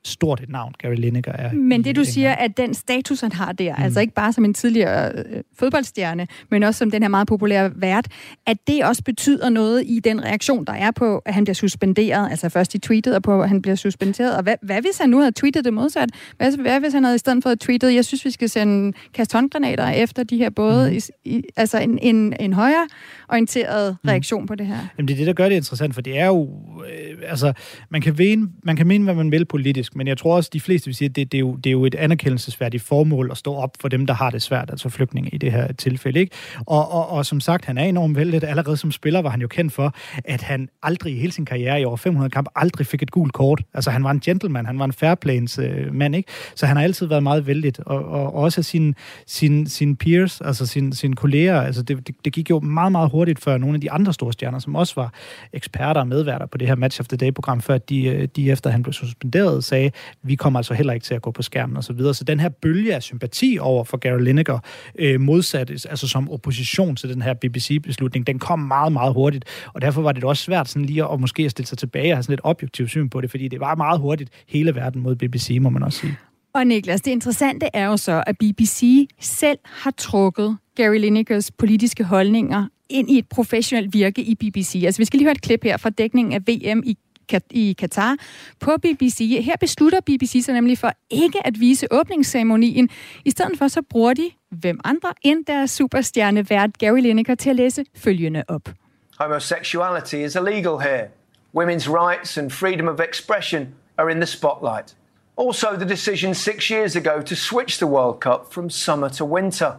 stort 0.05 0.41
et 0.41 0.49
navn 0.49 0.73
Gary 0.79 0.95
Lineker 0.95 1.31
er. 1.31 1.53
Men 1.53 1.83
det 1.83 1.95
du 1.95 2.03
siger, 2.03 2.31
at 2.31 2.57
den 2.57 2.73
status, 2.73 3.21
han 3.21 3.31
har 3.31 3.51
der, 3.51 3.75
mm. 3.75 3.83
altså 3.83 3.99
ikke 3.99 4.13
bare 4.13 4.33
som 4.33 4.45
en 4.45 4.53
tidligere 4.53 5.11
øh, 5.15 5.43
fodboldstjerne, 5.59 6.27
men 6.51 6.63
også 6.63 6.77
som 6.77 6.91
den 6.91 7.01
her 7.01 7.09
meget 7.09 7.27
populære 7.27 7.71
vært, 7.75 8.07
at 8.45 8.57
det 8.67 8.85
også 8.85 9.03
betyder 9.03 9.49
noget 9.49 9.83
i 9.85 9.99
den 9.99 10.23
reaktion, 10.23 10.65
der 10.65 10.73
er 10.73 10.91
på, 10.91 11.17
at 11.17 11.33
han 11.33 11.43
bliver 11.43 11.53
suspenderet, 11.53 12.29
altså 12.29 12.49
først 12.49 12.75
i 12.75 12.79
tweetet, 12.79 13.15
og 13.15 13.23
på, 13.23 13.41
at 13.41 13.49
han 13.49 13.61
bliver 13.61 13.75
suspenderet. 13.75 14.37
Og 14.37 14.43
hvad, 14.43 14.55
hvad 14.61 14.81
hvis 14.81 14.97
han 14.97 15.09
nu 15.09 15.19
havde 15.19 15.31
tweetet 15.31 15.65
det 15.65 15.73
modsat? 15.73 16.09
Hvad, 16.37 16.57
hvad 16.57 16.79
hvis 16.79 16.93
han 16.93 17.03
havde 17.03 17.15
i 17.15 17.19
stedet 17.19 17.43
for 17.43 17.49
at 17.49 17.59
tweetet, 17.59 17.93
jeg 17.93 18.05
synes, 18.05 18.25
vi 18.25 18.31
skal 18.31 18.49
sende 18.49 18.97
kastongranater 19.13 19.89
efter 19.89 20.23
de 20.23 20.37
her 20.37 20.49
både, 20.49 20.89
mm. 20.89 20.97
i, 21.25 21.35
i, 21.35 21.43
altså 21.55 21.79
en, 21.79 21.99
en, 22.01 22.33
en 22.39 22.53
højere 22.53 22.87
orienteret 23.29 23.97
mm. 24.03 24.09
reaktion 24.09 24.47
på 24.47 24.55
det 24.55 24.67
her? 24.67 24.77
Jamen 24.97 25.07
det 25.07 25.13
er 25.13 25.17
det, 25.17 25.27
der 25.27 25.33
gør 25.33 25.49
det 25.49 25.55
interessant, 25.55 25.93
for 25.93 26.01
det 26.01 26.19
er 26.19 26.25
jo, 26.25 26.49
øh, 26.77 27.29
altså, 27.29 27.53
man 27.89 28.01
kan, 28.01 28.15
mene, 28.17 28.47
man 28.63 28.75
kan 28.75 28.87
mene, 28.87 29.03
hvad 29.03 29.15
man 29.15 29.31
vil 29.31 29.45
politisk, 29.45 29.86
men 29.95 30.07
jeg 30.07 30.17
tror 30.17 30.35
også, 30.35 30.49
de 30.53 30.59
fleste 30.59 30.85
vil 30.85 30.95
sige, 30.95 31.09
at 31.09 31.15
det, 31.15 31.31
det, 31.31 31.37
er, 31.37 31.39
jo, 31.39 31.55
det 31.55 31.65
er 31.65 31.71
jo 31.71 31.85
et 31.85 31.95
anerkendelsesværdigt 31.95 32.83
formål 32.83 33.31
at 33.31 33.37
stå 33.37 33.55
op 33.55 33.71
for 33.79 33.87
dem, 33.87 34.05
der 34.05 34.13
har 34.13 34.29
det 34.29 34.41
svært, 34.41 34.69
altså 34.69 34.89
flygtninge 34.89 35.29
i 35.33 35.37
det 35.37 35.51
her 35.51 35.73
tilfælde. 35.73 36.19
Ikke? 36.19 36.35
Og, 36.65 36.91
og, 36.91 37.09
og 37.09 37.25
som 37.25 37.39
sagt, 37.39 37.65
han 37.65 37.77
er 37.77 37.83
enormt 37.83 38.17
vældet. 38.17 38.43
Allerede 38.43 38.77
som 38.77 38.91
spiller 38.91 39.21
var 39.21 39.29
han 39.29 39.41
jo 39.41 39.47
kendt 39.47 39.73
for, 39.73 39.95
at 40.25 40.41
han 40.41 40.69
aldrig 40.83 41.13
i 41.13 41.19
hele 41.19 41.31
sin 41.31 41.45
karriere 41.45 41.81
i 41.81 41.85
over 41.85 41.97
500 41.97 42.29
kamp 42.29 42.47
aldrig 42.55 42.87
fik 42.87 43.01
et 43.01 43.11
gult 43.11 43.33
kort. 43.33 43.61
Altså 43.73 43.91
han 43.91 44.03
var 44.03 44.11
en 44.11 44.19
gentleman, 44.19 44.65
han 44.65 44.79
var 44.79 44.85
en 44.85 44.93
fairplanes 44.93 45.59
øh, 45.59 45.93
mand, 45.93 46.15
ikke? 46.15 46.29
Så 46.55 46.65
han 46.65 46.77
har 46.77 46.83
altid 46.83 47.05
været 47.05 47.23
meget 47.23 47.47
vældet, 47.47 47.79
Og, 47.79 48.05
og, 48.05 48.33
og 48.33 48.33
også 48.33 48.63
sine 48.63 48.93
sin, 49.27 49.67
sin 49.67 49.95
peers, 49.95 50.41
altså 50.41 50.65
sine 50.65 50.93
sin 50.95 51.15
kolleger, 51.15 51.61
altså 51.61 51.83
det, 51.83 52.07
det, 52.07 52.15
det, 52.25 52.33
gik 52.33 52.49
jo 52.49 52.59
meget, 52.59 52.91
meget 52.91 53.11
hurtigt 53.11 53.39
før 53.43 53.57
nogle 53.57 53.75
af 53.75 53.81
de 53.81 53.91
andre 53.91 54.13
store 54.13 54.33
stjerner, 54.33 54.59
som 54.59 54.75
også 54.75 54.93
var 54.95 55.13
eksperter 55.53 56.01
og 56.01 56.07
medværter 56.07 56.45
på 56.45 56.57
det 56.57 56.67
her 56.67 56.75
Match 56.75 57.01
of 57.01 57.07
the 57.07 57.17
Day-program, 57.17 57.61
før 57.61 57.77
de, 57.77 58.05
øh, 58.05 58.27
de 58.35 58.51
efter 58.51 58.69
han 58.69 58.83
blev 58.83 58.93
suspenderet, 58.93 59.63
sagde, 59.63 59.76
vi 60.23 60.35
kommer 60.35 60.59
altså 60.59 60.73
heller 60.73 60.93
ikke 60.93 61.03
til 61.03 61.13
at 61.13 61.21
gå 61.21 61.31
på 61.31 61.41
skærmen 61.41 61.77
og 61.77 61.83
så 61.83 61.93
videre. 61.93 62.13
Så 62.13 62.23
den 62.23 62.39
her 62.39 62.49
bølge 62.49 62.95
af 62.95 63.03
sympati 63.03 63.57
over 63.61 63.83
for 63.83 63.97
Gary 63.97 64.19
Lineker, 64.19 64.59
øh, 64.99 65.21
modsat 65.21 65.69
altså 65.69 66.07
som 66.07 66.31
opposition 66.31 66.95
til 66.95 67.09
den 67.09 67.21
her 67.21 67.33
BBC-beslutning, 67.33 68.27
den 68.27 68.39
kom 68.39 68.59
meget, 68.59 68.91
meget 68.91 69.13
hurtigt. 69.13 69.45
Og 69.73 69.81
derfor 69.81 70.01
var 70.01 70.11
det 70.11 70.23
også 70.23 70.43
svært 70.43 70.69
sådan 70.69 70.85
lige 70.85 71.03
at 71.11 71.19
måske 71.19 71.43
at 71.43 71.51
stille 71.51 71.67
sig 71.67 71.77
tilbage 71.77 72.11
og 72.11 72.17
have 72.17 72.23
sådan 72.23 72.33
et 72.33 72.39
objektivt 72.43 72.89
syn 72.89 73.09
på 73.09 73.21
det, 73.21 73.31
fordi 73.31 73.47
det 73.47 73.59
var 73.59 73.75
meget 73.75 73.99
hurtigt 73.99 74.29
hele 74.47 74.75
verden 74.75 75.01
mod 75.01 75.15
BBC, 75.15 75.57
må 75.61 75.69
man 75.69 75.83
også 75.83 75.99
sige. 75.99 76.17
Og 76.53 76.67
Niklas, 76.67 77.01
det 77.01 77.11
interessante 77.11 77.69
er 77.73 77.85
jo 77.85 77.97
så, 77.97 78.23
at 78.27 78.37
BBC 78.37 79.07
selv 79.19 79.57
har 79.63 79.91
trukket 79.97 80.57
Gary 80.75 80.97
Linekers 80.97 81.51
politiske 81.51 82.03
holdninger 82.03 82.67
ind 82.89 83.09
i 83.09 83.17
et 83.17 83.29
professionelt 83.29 83.93
virke 83.93 84.21
i 84.21 84.35
BBC. 84.35 84.81
Altså, 84.85 85.01
vi 85.01 85.05
skal 85.05 85.17
lige 85.17 85.25
høre 85.25 85.31
et 85.31 85.41
klip 85.41 85.63
her 85.63 85.77
fra 85.77 85.89
dækningen 85.89 86.33
af 86.33 86.41
VM 86.41 86.83
i 86.85 86.97
i 87.49 87.73
Katar 87.73 88.15
på 88.59 88.71
BBC. 88.81 89.41
Her 89.45 89.55
beslutter 89.59 89.99
BBC 90.05 90.45
sig 90.45 90.53
nemlig 90.53 90.77
for 90.77 90.91
ikke 91.09 91.47
at 91.47 91.59
vise 91.59 91.87
åbningsceremonien. 91.91 92.89
I 93.25 93.31
stedet 93.31 93.57
for 93.57 93.67
så 93.67 93.81
bruger 93.81 94.13
de 94.13 94.31
hvem 94.49 94.79
andre 94.83 95.13
end 95.21 95.45
deres 95.45 95.71
superstjerne 95.71 96.49
vært 96.49 96.77
Gary 96.77 96.99
Lineker 96.99 97.35
til 97.35 97.49
at 97.49 97.55
læse 97.55 97.85
følgende 97.95 98.43
op. 98.47 98.69
Homosexuality 99.19 100.15
is 100.15 100.35
illegal 100.35 100.79
here. 100.79 101.07
Women's 101.57 101.89
rights 101.89 102.37
and 102.37 102.51
freedom 102.51 102.87
of 102.87 102.99
expression 102.99 103.67
are 103.97 104.11
in 104.11 104.17
the 104.17 104.25
spotlight. 104.25 104.95
Also, 105.37 105.67
the 105.75 105.89
decision 105.89 106.33
six 106.33 106.71
years 106.71 106.95
ago 106.95 107.21
to 107.21 107.35
switch 107.35 107.77
the 107.77 107.87
World 107.87 108.19
Cup 108.19 108.53
from 108.53 108.69
summer 108.69 109.09
to 109.09 109.25
winter. 109.25 109.75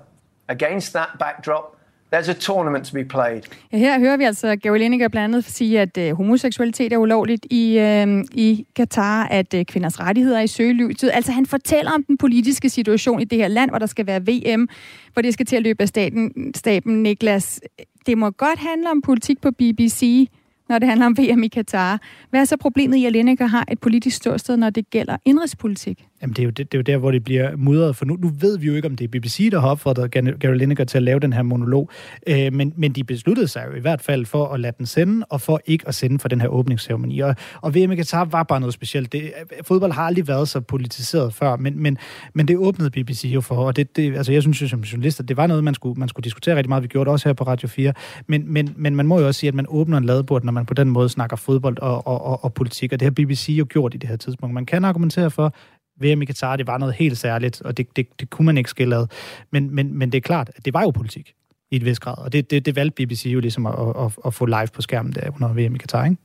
Against 0.48 0.92
that 0.92 1.18
backdrop, 1.18 1.77
There's 2.12 2.30
a 2.30 2.34
tournament 2.34 2.86
to 2.86 2.94
be 2.94 3.04
played. 3.04 3.42
Ja, 3.72 3.78
her 3.78 3.98
hører 3.98 4.16
vi 4.16 4.24
altså 4.24 4.56
Gary 4.56 4.78
Lineker 4.78 5.08
blandt 5.08 5.34
andet 5.34 5.44
sige, 5.44 5.80
at 5.80 5.98
øh, 5.98 6.16
homoseksualitet 6.16 6.92
er 6.92 6.96
ulovligt 6.96 7.46
i, 7.50 7.78
øh, 7.78 8.24
i 8.32 8.66
Katar, 8.76 9.24
at 9.24 9.54
øh, 9.54 9.64
kvinders 9.64 10.00
rettigheder 10.00 10.38
er 10.38 10.42
i 10.42 10.46
søgelyset. 10.46 11.10
Altså 11.14 11.32
han 11.32 11.46
fortæller 11.46 11.92
om 11.92 12.04
den 12.04 12.18
politiske 12.18 12.68
situation 12.68 13.20
i 13.20 13.24
det 13.24 13.38
her 13.38 13.48
land, 13.48 13.70
hvor 13.70 13.78
der 13.78 13.86
skal 13.86 14.06
være 14.06 14.20
VM, 14.20 14.68
hvor 15.12 15.22
det 15.22 15.32
skal 15.32 15.46
til 15.46 15.56
at 15.56 15.62
løbe 15.62 15.82
af 15.82 15.88
staten, 15.88 16.54
staben. 16.54 17.02
Niklas, 17.02 17.60
det 18.06 18.18
må 18.18 18.30
godt 18.30 18.58
handle 18.58 18.90
om 18.90 19.02
politik 19.02 19.40
på 19.40 19.50
BBC, 19.50 20.28
når 20.68 20.78
det 20.78 20.88
handler 20.88 21.06
om 21.06 21.18
VM 21.18 21.42
i 21.42 21.48
Katar. 21.48 22.00
Hvad 22.30 22.40
er 22.40 22.44
så 22.44 22.56
problemet 22.56 22.96
i, 22.96 23.06
at 23.06 23.12
Lineker 23.12 23.46
har 23.46 23.64
et 23.70 23.80
politisk 23.80 24.16
ståsted, 24.16 24.56
når 24.56 24.70
det 24.70 24.90
gælder 24.90 25.16
indrigspolitik? 25.24 26.07
Jamen, 26.22 26.34
det 26.34 26.42
er, 26.42 26.44
jo, 26.44 26.50
det, 26.50 26.72
det 26.72 26.74
er 26.74 26.78
jo 26.78 26.82
der, 26.82 26.96
hvor 26.96 27.10
det 27.10 27.24
bliver 27.24 27.56
mudret, 27.56 27.96
for 27.96 28.04
nu, 28.04 28.16
nu 28.16 28.30
ved 28.40 28.58
vi 28.58 28.66
jo 28.66 28.74
ikke, 28.74 28.88
om 28.88 28.96
det 28.96 29.04
er 29.04 29.08
BBC, 29.08 29.50
der 29.50 29.60
har 29.60 29.68
opfordret 29.68 30.10
Gary 30.10 30.56
Lineker 30.56 30.84
til 30.84 30.98
at 30.98 31.02
lave 31.02 31.20
den 31.20 31.32
her 31.32 31.42
monolog, 31.42 31.90
øh, 32.26 32.52
men, 32.52 32.72
men 32.76 32.92
de 32.92 33.04
besluttede 33.04 33.48
sig 33.48 33.64
jo 33.70 33.76
i 33.76 33.80
hvert 33.80 34.00
fald 34.00 34.26
for 34.26 34.46
at 34.46 34.60
lade 34.60 34.72
den 34.78 34.86
sende, 34.86 35.26
og 35.30 35.40
for 35.40 35.60
ikke 35.66 35.88
at 35.88 35.94
sende 35.94 36.18
for 36.18 36.28
den 36.28 36.40
her 36.40 36.48
åbningsceremoni. 36.48 37.18
Og, 37.18 37.36
og 37.60 37.74
VM 37.74 37.92
i 37.92 37.96
Qatar 37.96 38.24
var 38.24 38.42
bare 38.42 38.60
noget 38.60 38.74
specielt. 38.74 39.12
Det, 39.12 39.32
fodbold 39.62 39.92
har 39.92 40.02
aldrig 40.02 40.28
været 40.28 40.48
så 40.48 40.60
politiseret 40.60 41.34
før, 41.34 41.56
men, 41.56 41.82
men, 41.82 41.98
men 42.34 42.48
det 42.48 42.56
åbnede 42.56 42.90
BBC 42.90 43.24
jo 43.24 43.40
for, 43.40 43.54
og 43.54 43.76
det, 43.76 43.96
det, 43.96 44.16
altså 44.16 44.32
jeg 44.32 44.42
synes 44.42 44.62
jo 44.62 44.68
som 44.68 44.80
journalist, 44.80 45.20
at 45.20 45.28
det 45.28 45.36
var 45.36 45.46
noget, 45.46 45.64
man 45.64 45.74
skulle, 45.74 46.00
man 46.00 46.08
skulle 46.08 46.24
diskutere 46.24 46.56
rigtig 46.56 46.68
meget. 46.68 46.82
Vi 46.82 46.88
gjorde 46.88 47.04
det 47.04 47.12
også 47.12 47.28
her 47.28 47.34
på 47.34 47.44
Radio 47.44 47.68
4, 47.68 47.92
men, 48.26 48.52
men, 48.52 48.74
men 48.76 48.96
man 48.96 49.06
må 49.06 49.20
jo 49.20 49.26
også 49.26 49.40
sige, 49.40 49.48
at 49.48 49.54
man 49.54 49.66
åbner 49.68 49.98
en 49.98 50.04
ladebord, 50.04 50.44
når 50.44 50.52
man 50.52 50.66
på 50.66 50.74
den 50.74 50.90
måde 50.90 51.08
snakker 51.08 51.36
fodbold 51.36 51.78
og, 51.78 52.06
og, 52.06 52.24
og, 52.24 52.44
og 52.44 52.54
politik, 52.54 52.92
og 52.92 53.00
det 53.00 53.06
har 53.06 53.10
BBC 53.10 53.48
jo 53.48 53.66
gjort 53.68 53.94
i 53.94 53.96
det 53.96 54.08
her 54.08 54.16
tidspunkt. 54.16 54.54
Man 54.54 54.66
kan 54.66 54.84
argumentere 54.84 55.30
for, 55.30 55.54
VM 56.00 56.22
i 56.22 56.24
Katar, 56.24 56.56
det 56.56 56.66
var 56.66 56.78
noget 56.78 56.94
helt 56.94 57.18
særligt, 57.18 57.62
og 57.62 57.76
det, 57.76 57.96
det, 57.96 58.20
det 58.20 58.30
kunne 58.30 58.46
man 58.46 58.58
ikke 58.58 58.70
skille 58.70 58.96
ad. 58.96 59.06
Men, 59.50 59.74
men, 59.74 59.94
men 59.98 60.12
det 60.12 60.18
er 60.18 60.22
klart, 60.22 60.50
at 60.56 60.64
det 60.64 60.74
var 60.74 60.82
jo 60.82 60.90
politik 60.90 61.34
i 61.70 61.76
et 61.76 61.84
vis 61.84 61.98
grad, 61.98 62.18
og 62.18 62.32
det, 62.32 62.50
det, 62.50 62.66
det 62.66 62.76
valgte 62.76 63.06
BBC 63.06 63.26
jo 63.26 63.40
ligesom 63.40 63.66
at, 63.66 63.74
at, 64.04 64.12
at 64.26 64.34
få 64.34 64.46
live 64.46 64.68
på 64.72 64.82
skærmen 64.82 65.12
der 65.12 65.30
under 65.34 65.48
VM 65.48 65.74
i 65.74 65.78
Katar, 65.78 66.04
ikke? 66.04 66.16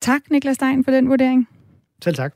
Tak, 0.00 0.20
Niklas 0.30 0.54
Stein, 0.54 0.84
for 0.84 0.90
den 0.90 1.08
vurdering. 1.08 1.48
Selv 2.02 2.16
tak. 2.16 2.34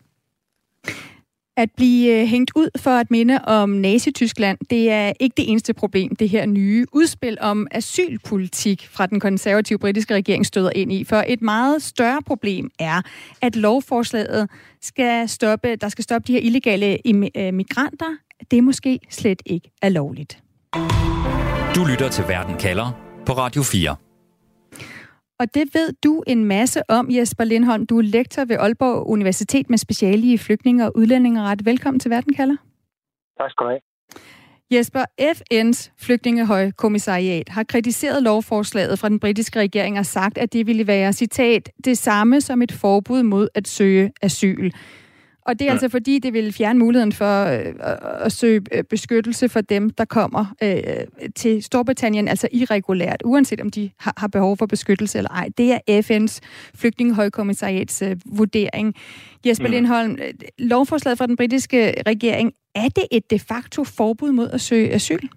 At 1.56 1.68
blive 1.76 2.20
øh, 2.20 2.26
hængt 2.26 2.50
ud 2.56 2.68
for 2.78 2.90
at 2.90 3.10
minde 3.10 3.38
om 3.44 3.70
Nazi-Tyskland, 3.70 4.58
det 4.70 4.90
er 4.90 5.12
ikke 5.20 5.34
det 5.36 5.50
eneste 5.50 5.74
problem, 5.74 6.16
det 6.16 6.28
her 6.28 6.46
nye 6.46 6.86
udspil 6.92 7.38
om 7.40 7.66
asylpolitik 7.70 8.88
fra 8.90 9.06
den 9.06 9.20
konservative 9.20 9.78
britiske 9.78 10.14
regering 10.14 10.46
støder 10.46 10.70
ind 10.74 10.92
i. 10.92 11.04
For 11.04 11.24
et 11.26 11.42
meget 11.42 11.82
større 11.82 12.22
problem 12.26 12.70
er, 12.78 13.02
at 13.40 13.56
lovforslaget 13.56 14.50
skal 14.82 15.28
stoppe, 15.28 15.76
der 15.76 15.88
skal 15.88 16.04
stoppe 16.04 16.26
de 16.26 16.32
her 16.32 16.40
illegale 16.40 16.98
øh, 17.36 17.54
migranter. 17.54 18.16
Det 18.50 18.64
måske 18.64 19.00
slet 19.10 19.42
ikke 19.46 19.70
er 19.82 19.88
lovligt. 19.88 20.38
Du 21.74 21.84
lytter 21.84 22.08
til 22.10 22.24
Verden 22.28 22.56
kalder 22.58 22.92
på 23.26 23.32
Radio 23.32 23.62
4. 23.62 24.11
Og 25.40 25.54
det 25.54 25.74
ved 25.74 25.92
du 26.04 26.22
en 26.26 26.44
masse 26.44 26.90
om, 26.90 27.10
Jesper 27.10 27.44
Lindholm. 27.44 27.86
Du 27.86 27.98
er 27.98 28.02
lektor 28.02 28.44
ved 28.44 28.56
Aalborg 28.56 29.06
Universitet 29.06 29.70
med 29.70 29.78
speciale 29.78 30.32
i 30.32 30.36
flygtninge 30.36 30.86
og 30.86 30.96
udlændingeret. 30.96 31.64
Velkommen 31.64 32.00
til 32.00 32.10
Verdenkalder. 32.10 32.56
Tak 33.38 33.50
skal 33.50 33.64
du 33.64 33.70
have. 33.70 33.80
Jesper, 34.72 35.04
FN's 35.20 35.90
flygtningehøjkommissariat 35.98 37.48
har 37.48 37.62
kritiseret 37.62 38.22
lovforslaget 38.22 38.98
fra 38.98 39.08
den 39.08 39.20
britiske 39.20 39.58
regering 39.60 39.98
og 39.98 40.06
sagt, 40.06 40.38
at 40.38 40.52
det 40.52 40.66
ville 40.66 40.86
være, 40.86 41.12
citat, 41.12 41.70
det 41.84 41.98
samme 41.98 42.40
som 42.40 42.62
et 42.62 42.72
forbud 42.72 43.22
mod 43.22 43.48
at 43.54 43.68
søge 43.68 44.12
asyl. 44.22 44.70
Og 45.46 45.58
det 45.58 45.64
er 45.64 45.66
ja. 45.66 45.72
altså 45.72 45.88
fordi, 45.88 46.18
det 46.18 46.32
vil 46.32 46.52
fjerne 46.52 46.78
muligheden 46.78 47.12
for 47.12 47.44
øh, 47.44 47.74
at 48.24 48.32
søge 48.32 48.60
øh, 48.72 48.84
beskyttelse 48.84 49.48
for 49.48 49.60
dem, 49.60 49.90
der 49.90 50.04
kommer 50.04 50.54
øh, 50.62 50.74
til 51.34 51.62
Storbritannien, 51.62 52.28
altså 52.28 52.48
irregulært, 52.52 53.22
uanset 53.24 53.60
om 53.60 53.70
de 53.70 53.90
har, 53.98 54.14
har 54.16 54.28
behov 54.28 54.56
for 54.56 54.66
beskyttelse 54.66 55.18
eller 55.18 55.30
ej. 55.30 55.48
Det 55.58 55.72
er 55.72 56.02
FN's 56.02 56.38
flygtningehøjkommissariats 56.74 58.02
øh, 58.02 58.16
vurdering. 58.26 58.94
Jesper 59.46 59.66
mm. 59.66 59.72
Lindholm, 59.72 60.18
øh, 60.22 60.34
lovforslaget 60.58 61.18
fra 61.18 61.26
den 61.26 61.36
britiske 61.36 61.94
regering, 62.06 62.52
er 62.74 62.88
det 62.88 63.04
et 63.10 63.30
de 63.30 63.38
facto 63.38 63.84
forbud 63.84 64.32
mod 64.32 64.50
at 64.50 64.60
søge 64.60 64.92
asyl? 64.92 65.28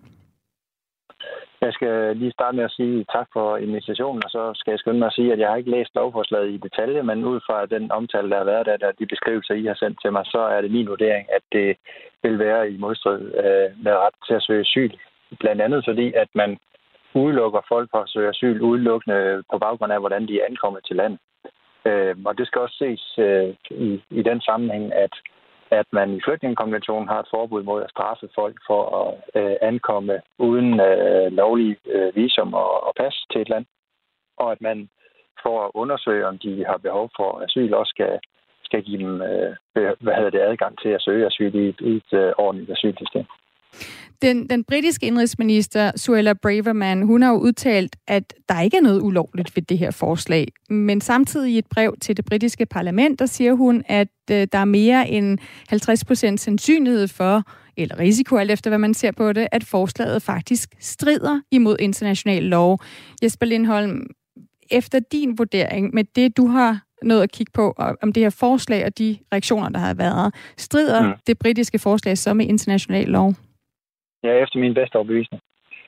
Jeg 1.65 1.73
skal 1.73 2.17
lige 2.17 2.31
starte 2.37 2.55
med 2.57 2.63
at 2.63 2.75
sige 2.79 3.05
tak 3.15 3.27
for 3.33 3.57
invitationen, 3.57 4.21
og 4.25 4.29
så 4.29 4.51
skal 4.55 4.71
jeg 4.71 4.79
skynde 4.79 4.99
mig 4.99 5.05
at 5.05 5.13
sige, 5.13 5.33
at 5.33 5.39
jeg 5.39 5.49
har 5.49 5.55
ikke 5.55 5.75
læst 5.77 5.95
lovforslaget 5.95 6.49
i 6.51 6.57
detalje, 6.57 7.03
men 7.03 7.25
ud 7.25 7.39
fra 7.47 7.65
den 7.65 7.91
omtale, 7.91 8.29
der 8.29 8.37
har 8.37 8.43
været 8.43 8.65
der, 8.81 8.91
de 8.99 9.05
beskrivelser, 9.05 9.53
I 9.53 9.65
har 9.65 9.73
sendt 9.73 9.97
til 10.01 10.11
mig, 10.11 10.25
så 10.25 10.39
er 10.39 10.61
det 10.61 10.71
min 10.71 10.87
vurdering, 10.87 11.27
at 11.37 11.43
det 11.51 11.77
vil 12.23 12.39
være 12.39 12.71
i 12.71 12.77
modstrid 12.77 13.21
øh, 13.43 13.67
med 13.83 13.93
ret 14.03 14.17
til 14.27 14.33
at 14.33 14.43
søge 14.43 14.61
asyl. 14.61 14.93
Blandt 15.39 15.61
andet 15.61 15.83
fordi, 15.87 16.13
at 16.13 16.29
man 16.35 16.57
udelukker 17.13 17.61
folk 17.67 17.91
fra 17.91 18.01
at 18.01 18.09
søge 18.09 18.29
asyl 18.29 18.61
udelukkende 18.61 19.43
på 19.51 19.57
baggrund 19.57 19.93
af, 19.93 19.99
hvordan 19.99 20.27
de 20.27 20.39
er 20.41 20.45
ankommet 20.49 20.81
til 20.87 20.95
landet. 20.95 21.19
Øh, 21.85 22.15
og 22.25 22.37
det 22.37 22.47
skal 22.47 22.61
også 22.61 22.77
ses 22.77 23.03
øh, 23.17 23.49
i, 23.71 24.01
i 24.09 24.21
den 24.21 24.41
sammenhæng, 24.41 24.93
at 24.93 25.13
at 25.71 25.85
man 25.91 26.13
i 26.13 26.21
flygtningekonventionen 26.25 27.07
har 27.07 27.19
et 27.19 27.31
forbud 27.33 27.63
mod 27.63 27.83
at 27.83 27.89
straffe 27.89 28.29
folk 28.35 28.57
for 28.67 28.81
at 29.01 29.41
øh, 29.41 29.55
ankomme 29.61 30.21
uden 30.37 30.79
øh, 30.79 31.31
lovlig 31.31 31.77
øh, 31.85 32.15
visum 32.15 32.53
og, 32.53 32.87
og 32.87 32.93
pas 32.97 33.25
til 33.31 33.41
et 33.41 33.49
land, 33.49 33.65
og 34.37 34.51
at 34.51 34.61
man 34.61 34.89
for 35.43 35.65
at 35.65 35.71
undersøge, 35.73 36.27
om 36.27 36.37
de 36.37 36.65
har 36.65 36.77
behov 36.77 37.09
for 37.17 37.29
asyl, 37.45 37.73
også 37.73 37.89
skal, 37.89 38.19
skal 38.63 38.83
give 38.83 38.99
dem 39.03 39.21
øh, 39.21 39.55
hvad 39.73 40.15
hedder 40.15 40.29
det, 40.29 40.41
adgang 40.41 40.79
til 40.81 40.89
at 40.89 41.01
søge 41.01 41.25
asyl 41.25 41.55
i 41.55 41.69
et, 41.69 41.79
i 41.81 41.91
et 42.01 42.13
øh, 42.13 42.33
ordentligt 42.37 42.71
asylsystem. 42.71 43.25
Den, 44.21 44.49
den 44.49 44.63
britiske 44.63 45.05
indrigsminister, 45.05 45.91
Suella 45.95 46.33
Braverman, 46.33 47.01
hun 47.01 47.21
har 47.21 47.29
jo 47.31 47.37
udtalt, 47.37 47.95
at 48.07 48.33
der 48.49 48.61
ikke 48.61 48.77
er 48.77 48.81
noget 48.81 49.01
ulovligt 49.01 49.55
ved 49.55 49.63
det 49.63 49.77
her 49.77 49.91
forslag. 49.91 50.47
Men 50.69 51.01
samtidig 51.01 51.53
i 51.53 51.57
et 51.57 51.65
brev 51.65 51.95
til 52.01 52.17
det 52.17 52.25
britiske 52.25 52.65
parlament, 52.65 53.19
der 53.19 53.25
siger 53.25 53.53
hun, 53.53 53.83
at 53.87 54.07
øh, 54.31 54.47
der 54.51 54.57
er 54.57 54.65
mere 54.65 55.09
end 55.09 55.39
50% 55.73 56.37
sandsynlighed 56.37 57.07
for, 57.07 57.43
eller 57.77 57.99
risiko 57.99 58.37
alt 58.37 58.51
efter 58.51 58.69
hvad 58.69 58.77
man 58.77 58.93
ser 58.93 59.11
på 59.11 59.33
det, 59.33 59.47
at 59.51 59.63
forslaget 59.63 60.21
faktisk 60.21 60.69
strider 60.79 61.41
imod 61.51 61.75
international 61.79 62.43
lov. 62.43 62.79
Jesper 63.23 63.45
Lindholm, 63.45 64.07
efter 64.71 64.99
din 64.99 65.37
vurdering 65.37 65.93
med 65.93 66.03
det, 66.15 66.37
du 66.37 66.47
har 66.47 66.81
nået 67.03 67.21
at 67.21 67.31
kigge 67.31 67.51
på 67.51 67.73
om 68.01 68.13
det 68.13 68.23
her 68.23 68.29
forslag 68.29 68.85
og 68.85 68.97
de 68.97 69.17
reaktioner, 69.33 69.69
der 69.69 69.79
har 69.79 69.93
været, 69.93 70.35
strider 70.57 71.07
mm. 71.07 71.13
det 71.27 71.39
britiske 71.39 71.79
forslag 71.79 72.17
så 72.17 72.33
med 72.33 72.45
international 72.45 73.07
lov? 73.07 73.33
Ja, 74.25 74.33
efter 74.43 74.59
min 74.59 74.73
bedste 74.73 74.95
overbevisning. 74.95 75.41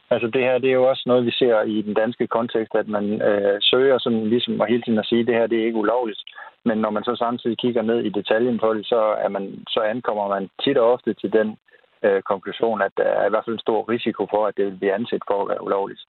Altså 0.10 0.28
det 0.28 0.42
her, 0.42 0.58
det 0.58 0.70
er 0.70 0.80
jo 0.82 0.90
også 0.90 1.04
noget, 1.06 1.26
vi 1.26 1.32
ser 1.32 1.62
i 1.62 1.82
den 1.82 1.94
danske 1.94 2.28
kontekst, 2.28 2.76
at 2.76 2.88
man 2.88 3.22
øh, 3.22 3.58
søger 3.62 3.98
sådan 4.00 4.28
ligesom 4.34 4.60
og 4.60 4.68
hele 4.68 4.82
tiden 4.82 5.00
at 5.00 5.06
sige, 5.06 5.22
at 5.22 5.28
det 5.28 5.36
her 5.36 5.48
det 5.48 5.60
er 5.60 5.66
ikke 5.66 5.84
ulovligt. 5.84 6.22
Men 6.66 6.78
når 6.78 6.90
man 6.90 7.04
så 7.04 7.16
samtidig 7.16 7.58
kigger 7.58 7.82
ned 7.82 8.00
i 8.04 8.10
detaljen 8.10 8.58
på 8.60 8.74
det, 8.74 8.86
så, 8.86 9.02
er 9.26 9.30
man, 9.30 9.66
så 9.70 9.80
ankommer 9.80 10.28
man 10.28 10.50
tit 10.64 10.78
og 10.78 10.92
ofte 10.94 11.14
til 11.14 11.34
den 11.34 11.58
øh, 12.04 12.22
konklusion, 12.22 12.82
at 12.82 12.92
der 12.98 13.04
er 13.04 13.26
i 13.28 13.30
hvert 13.30 13.46
fald 13.46 13.56
en 13.56 13.68
stor 13.68 13.90
risiko 13.90 14.28
for, 14.30 14.48
at 14.48 14.58
det 14.58 14.66
vil 14.66 14.78
blive 14.78 14.94
anset 14.94 15.24
for 15.28 15.42
at 15.42 15.50
være 15.50 15.64
ulovligt. 15.64 16.02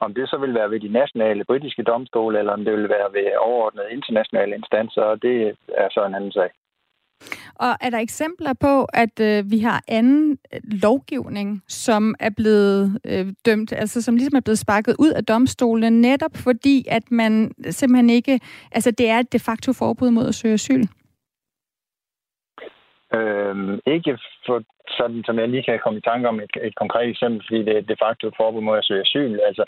Om 0.00 0.14
det 0.14 0.28
så 0.28 0.36
vil 0.36 0.54
være 0.54 0.70
ved 0.70 0.80
de 0.80 0.92
nationale 1.00 1.44
britiske 1.44 1.82
domstole, 1.82 2.38
eller 2.38 2.52
om 2.52 2.64
det 2.64 2.72
vil 2.76 2.88
være 2.88 3.08
ved 3.12 3.26
overordnede 3.38 3.92
internationale 3.92 4.54
instanser, 4.54 5.14
det 5.14 5.56
er 5.68 5.88
så 5.90 6.04
en 6.04 6.14
anden 6.14 6.32
sag. 6.32 6.50
Og 7.54 7.76
er 7.80 7.90
der 7.90 7.98
eksempler 7.98 8.52
på, 8.52 8.84
at 8.84 9.20
øh, 9.20 9.50
vi 9.50 9.58
har 9.58 9.84
anden 9.88 10.38
øh, 10.54 10.60
lovgivning, 10.64 11.62
som 11.68 12.14
er 12.20 12.30
blevet 12.30 12.98
øh, 13.04 13.32
dømt, 13.44 13.72
altså 13.72 14.02
som 14.02 14.16
ligesom 14.16 14.36
er 14.36 14.40
blevet 14.40 14.58
sparket 14.58 14.96
ud 14.98 15.10
af 15.10 15.24
domstolene, 15.24 16.00
netop 16.00 16.36
fordi, 16.36 16.84
at 16.88 17.10
man 17.10 17.52
simpelthen 17.70 18.10
ikke, 18.10 18.40
altså 18.72 18.90
det 18.90 19.08
er 19.08 19.18
et 19.18 19.32
de 19.32 19.38
facto 19.38 19.72
forbud 19.72 20.10
mod 20.10 20.28
at 20.28 20.34
søge 20.34 20.54
asyl? 20.54 20.84
Øhm, 23.14 23.80
ikke 23.86 24.18
for 24.46 24.62
sådan, 24.98 25.22
som 25.26 25.38
jeg 25.38 25.48
lige 25.48 25.62
kan 25.62 25.80
komme 25.82 25.98
i 25.98 26.08
tanke 26.10 26.28
om 26.28 26.40
et, 26.40 26.54
et 26.62 26.74
konkret 26.74 27.08
eksempel, 27.08 27.42
fordi 27.46 27.62
det 27.62 27.76
er 27.76 27.80
de 27.80 28.02
facto 28.04 28.28
et 28.28 28.34
forbud 28.36 28.60
mod 28.60 28.78
at 28.78 28.84
søge 28.84 29.00
asyl, 29.00 29.38
altså 29.48 29.64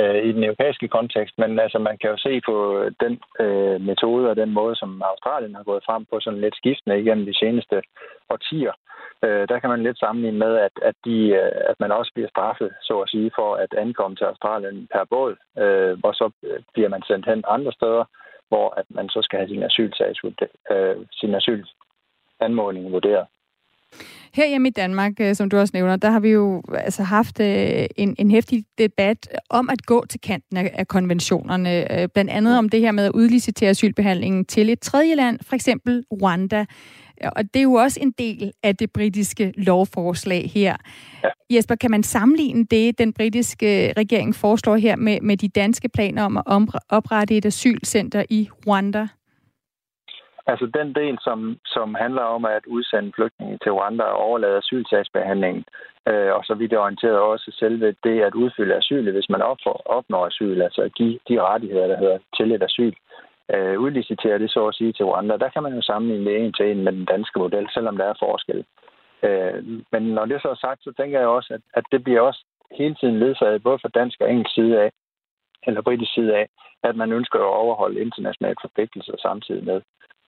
øh, 0.00 0.18
i 0.28 0.32
den 0.32 0.44
europæiske 0.44 0.88
kontekst, 0.88 1.34
men 1.38 1.58
altså 1.58 1.78
man 1.78 1.98
kan 1.98 2.10
jo 2.10 2.16
se 2.16 2.40
på 2.48 2.56
den 3.00 3.14
øh, 3.40 3.80
metode 3.80 4.30
og 4.30 4.36
den 4.36 4.50
måde, 4.50 4.76
som 4.76 5.02
Australien 5.02 5.54
har 5.54 5.62
gået 5.62 5.84
frem 5.86 6.04
på 6.04 6.20
sådan 6.20 6.40
lidt 6.40 6.56
skiftende 6.56 7.00
igennem 7.00 7.26
de 7.26 7.38
seneste 7.38 7.82
årtier. 8.30 8.72
Øh, 9.24 9.48
der 9.48 9.58
kan 9.58 9.70
man 9.70 9.82
lidt 9.82 9.98
sammenligne 9.98 10.38
med, 10.38 10.54
at, 10.56 10.74
at, 10.82 10.94
de, 11.04 11.18
øh, 11.28 11.52
at 11.70 11.76
man 11.80 11.92
også 11.92 12.10
bliver 12.14 12.28
straffet, 12.28 12.70
så 12.82 13.00
at 13.00 13.10
sige, 13.10 13.30
for 13.38 13.54
at 13.54 13.74
ankomme 13.78 14.16
til 14.16 14.24
Australien 14.24 14.88
per 14.92 15.04
båd, 15.10 15.36
øh, 15.58 15.98
og 16.04 16.14
så 16.14 16.30
bliver 16.72 16.88
man 16.88 17.02
sendt 17.02 17.26
hen 17.26 17.44
andre 17.48 17.72
steder, 17.72 18.04
hvor 18.48 18.74
at 18.80 18.86
man 18.88 19.08
så 19.08 19.20
skal 19.22 19.38
have 19.38 19.48
sin 19.48 19.62
asylsag, 19.62 20.12
øh, 20.72 20.96
sin 21.12 21.34
asyl 21.34 21.64
anmodning 22.40 22.92
vurderet. 22.92 23.26
Her 24.34 24.48
hjemme 24.48 24.68
i 24.68 24.70
Danmark, 24.70 25.12
øh, 25.20 25.34
som 25.34 25.50
du 25.50 25.56
også 25.56 25.70
nævner, 25.74 25.96
der 25.96 26.10
har 26.10 26.20
vi 26.20 26.28
jo 26.28 26.62
altså 26.74 27.02
haft 27.02 27.40
øh, 27.40 27.86
en, 27.96 28.14
en 28.18 28.30
hæftig 28.30 28.64
debat 28.78 29.28
om 29.50 29.70
at 29.70 29.86
gå 29.86 30.04
til 30.06 30.20
kanten 30.20 30.56
af, 30.56 30.70
af 30.74 30.88
konventionerne. 30.88 32.00
Øh, 32.00 32.08
blandt 32.08 32.30
andet 32.30 32.58
om 32.58 32.68
det 32.68 32.80
her 32.80 32.92
med 32.92 33.04
at 33.04 33.12
udlicitere 33.12 33.70
asylbehandlingen 33.70 34.44
til 34.44 34.70
et 34.70 34.80
tredje 34.80 35.14
land, 35.14 35.38
for 35.42 35.54
eksempel 35.54 36.04
Rwanda. 36.12 36.64
Og 37.36 37.42
det 37.54 37.60
er 37.60 37.62
jo 37.62 37.72
også 37.72 37.98
en 38.02 38.10
del 38.10 38.52
af 38.62 38.76
det 38.76 38.92
britiske 38.92 39.54
lovforslag 39.56 40.50
her. 40.54 40.76
Ja. 41.24 41.28
Jesper, 41.56 41.74
kan 41.74 41.90
man 41.90 42.02
sammenligne 42.02 42.64
det, 42.64 42.98
den 42.98 43.12
britiske 43.12 43.92
regering 43.96 44.34
foreslår 44.34 44.76
her 44.76 44.96
med, 44.96 45.20
med 45.20 45.36
de 45.36 45.48
danske 45.48 45.88
planer 45.88 46.22
om 46.46 46.68
at 46.74 46.80
oprette 46.88 47.36
et 47.36 47.46
asylcenter 47.46 48.24
i 48.30 48.48
Rwanda? 48.66 49.08
Altså 50.46 50.66
den 50.66 50.94
del, 50.94 51.18
som, 51.20 51.58
som 51.66 51.94
handler 51.94 52.22
om 52.22 52.44
at 52.44 52.66
udsende 52.66 53.12
flygtninge 53.16 53.58
til 53.62 53.72
Rwanda 53.72 54.04
og 54.04 54.18
overlade 54.18 54.56
asylsagsbehandlingen, 54.56 55.64
øh, 56.08 56.32
og 56.36 56.44
så 56.44 56.54
vidt 56.54 56.70
det 56.70 56.78
orienteret 56.78 57.18
også 57.18 57.50
selve 57.58 57.94
det 58.04 58.20
at 58.20 58.34
udfylde 58.34 58.74
asyl, 58.74 59.12
hvis 59.12 59.28
man 59.28 59.42
opnår, 59.42 59.82
opnår 59.86 60.26
asyl, 60.26 60.62
altså 60.62 60.82
at 60.82 60.94
give 60.94 61.18
de 61.28 61.42
rettigheder, 61.42 61.86
der 61.86 61.96
hedder 61.96 62.18
til 62.36 62.52
et 62.52 62.62
asyl, 62.62 62.94
øh, 63.54 63.80
udlicitere 63.80 64.38
det, 64.38 64.50
så 64.50 64.66
at 64.66 64.74
sige, 64.74 64.92
til 64.92 65.04
Rwanda. 65.04 65.36
Der 65.36 65.48
kan 65.48 65.62
man 65.62 65.74
jo 65.74 65.82
sammenligne 65.82 66.30
det 66.30 66.40
en 66.40 66.52
til 66.52 66.70
en 66.70 66.84
med 66.84 66.92
den 66.92 67.04
danske 67.04 67.38
model, 67.38 67.68
selvom 67.74 67.96
der 67.96 68.04
er 68.04 68.14
forskel. 68.18 68.64
Øh, 69.22 69.64
men 69.92 70.02
når 70.02 70.24
det 70.24 70.42
så 70.42 70.48
er 70.48 70.54
sagt, 70.54 70.84
så 70.84 70.92
tænker 70.92 71.18
jeg 71.18 71.28
også, 71.28 71.54
at, 71.54 71.60
at 71.74 71.84
det 71.92 72.04
bliver 72.04 72.20
også 72.20 72.44
hele 72.72 72.94
tiden 72.94 73.18
ledsaget, 73.18 73.62
både 73.62 73.78
fra 73.78 73.94
dansk 73.94 74.20
og 74.20 74.30
engelsk 74.30 74.54
side 74.54 74.80
af, 74.80 74.90
eller 75.66 75.82
britisk 75.82 76.14
side 76.14 76.36
af, 76.36 76.48
at 76.82 76.96
man 76.96 77.12
ønsker 77.12 77.38
at 77.38 77.54
overholde 77.62 78.00
internationale 78.00 78.56
forpligtelser 78.60 79.16
samtidig 79.18 79.64
med. 79.64 79.80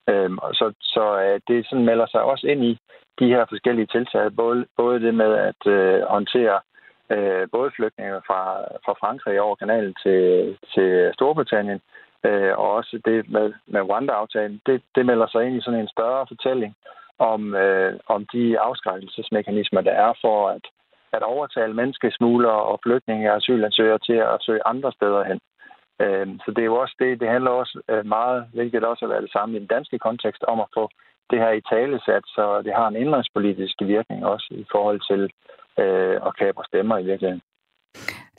Øhm, 0.09 0.39
og 0.39 0.55
så 0.55 0.73
så 0.81 1.21
øh, 1.25 1.41
det 1.49 1.67
sådan 1.67 1.85
melder 1.85 2.07
sig 2.07 2.23
også 2.23 2.47
ind 2.47 2.65
i 2.65 2.79
de 3.19 3.27
her 3.27 3.45
forskellige 3.49 3.87
tiltag, 3.87 4.37
både, 4.37 4.67
både 4.77 5.01
det 5.01 5.15
med 5.15 5.33
at 5.35 5.67
øh, 5.67 6.03
håndtere 6.03 6.61
øh, 7.11 7.49
både 7.53 7.71
flygtninge 7.77 8.21
fra, 8.27 8.43
fra 8.85 8.95
Frankrig 9.01 9.41
over 9.41 9.57
kanalen 9.57 9.95
til, 10.03 10.21
til 10.75 11.11
Storbritannien, 11.15 11.81
øh, 12.25 12.53
og 12.59 12.71
også 12.71 13.01
det 13.05 13.31
med, 13.31 13.53
med 13.67 13.81
Rwanda-aftalen, 13.81 14.61
det, 14.67 14.83
det 14.95 15.07
melder 15.07 15.27
sig 15.27 15.47
ind 15.47 15.57
i 15.57 15.61
sådan 15.61 15.81
en 15.81 15.95
større 15.97 16.27
fortælling 16.29 16.75
om, 17.19 17.55
øh, 17.55 17.95
om 18.07 18.27
de 18.33 18.61
afskrækkelsesmekanismer, 18.61 19.81
der 19.81 19.91
er 19.91 20.13
for 20.21 20.49
at, 20.49 20.65
at 21.13 21.23
overtale 21.23 21.75
menneskesmuglere 21.75 22.63
og 22.63 22.81
flygtninge 22.83 23.31
og 23.31 23.37
asylansøgere 23.37 23.99
til 23.99 24.19
at 24.33 24.39
søge 24.41 24.67
andre 24.67 24.93
steder 24.93 25.25
hen. 25.25 25.41
Øh, 26.05 26.27
så 26.45 26.49
det 26.55 26.63
er 26.63 26.71
jo 26.73 26.77
også 26.77 26.97
det, 26.99 27.21
det 27.21 27.29
handler 27.29 27.51
også 27.51 27.81
øh, 27.91 28.07
meget, 28.07 28.47
hvilket 28.55 28.85
også 28.85 29.05
har 29.05 29.13
været 29.13 29.27
det 29.27 29.33
samme 29.33 29.57
i 29.57 29.61
den 29.61 29.73
danske 29.77 29.99
kontekst, 29.99 30.43
om 30.43 30.61
at 30.61 30.73
få 30.75 30.89
det 31.31 31.39
her 31.39 31.53
i 31.53 31.67
talesat, 31.73 32.25
så 32.27 32.63
det 32.65 32.73
har 32.75 32.89
en 32.89 32.97
indlandspolitisk 32.97 33.77
virkning 33.81 34.27
også 34.27 34.49
i 34.51 34.65
forhold 34.73 35.01
til 35.11 35.23
øh, 35.83 36.17
at 36.27 36.37
kapre 36.39 36.65
stemmer 36.71 36.99
i 36.99 37.05
virkeligheden. 37.05 37.43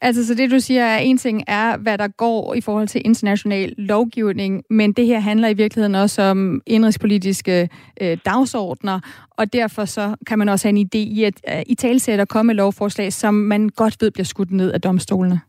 Altså, 0.02 0.28
så 0.28 0.36
det 0.36 0.52
du 0.52 0.60
siger 0.60 0.84
er, 0.84 0.98
en 0.98 1.18
ting 1.18 1.44
er, 1.48 1.78
hvad 1.78 1.98
der 1.98 2.08
går 2.08 2.54
i 2.54 2.62
forhold 2.62 2.88
til 2.88 3.02
international 3.06 3.74
lovgivning, 3.78 4.64
men 4.70 4.94
det 4.94 5.06
her 5.06 5.20
handler 5.20 5.48
i 5.48 5.54
virkeligheden 5.54 5.96
også 5.96 6.22
om 6.22 6.62
indrigspolitiske 6.66 7.70
øh, 8.02 8.18
dagsordner, 8.26 9.00
og 9.32 9.54
derfor 9.54 9.86
så 9.86 10.16
kan 10.28 10.40
man 10.40 10.50
også 10.50 10.68
have 10.68 10.80
en 10.80 10.90
idé 10.96 10.98
i 10.98 11.24
at 11.24 11.42
øh, 11.50 11.64
i 11.68 11.76
talsæt 11.76 12.28
komme 12.28 12.48
med 12.48 12.56
lovforslag, 12.56 13.14
som 13.14 13.34
man 13.34 13.70
godt 13.70 13.98
ved 14.02 14.12
bliver 14.12 14.26
skudt 14.26 14.52
ned 14.52 14.72
af 14.72 14.82
domstolene. 14.82 15.42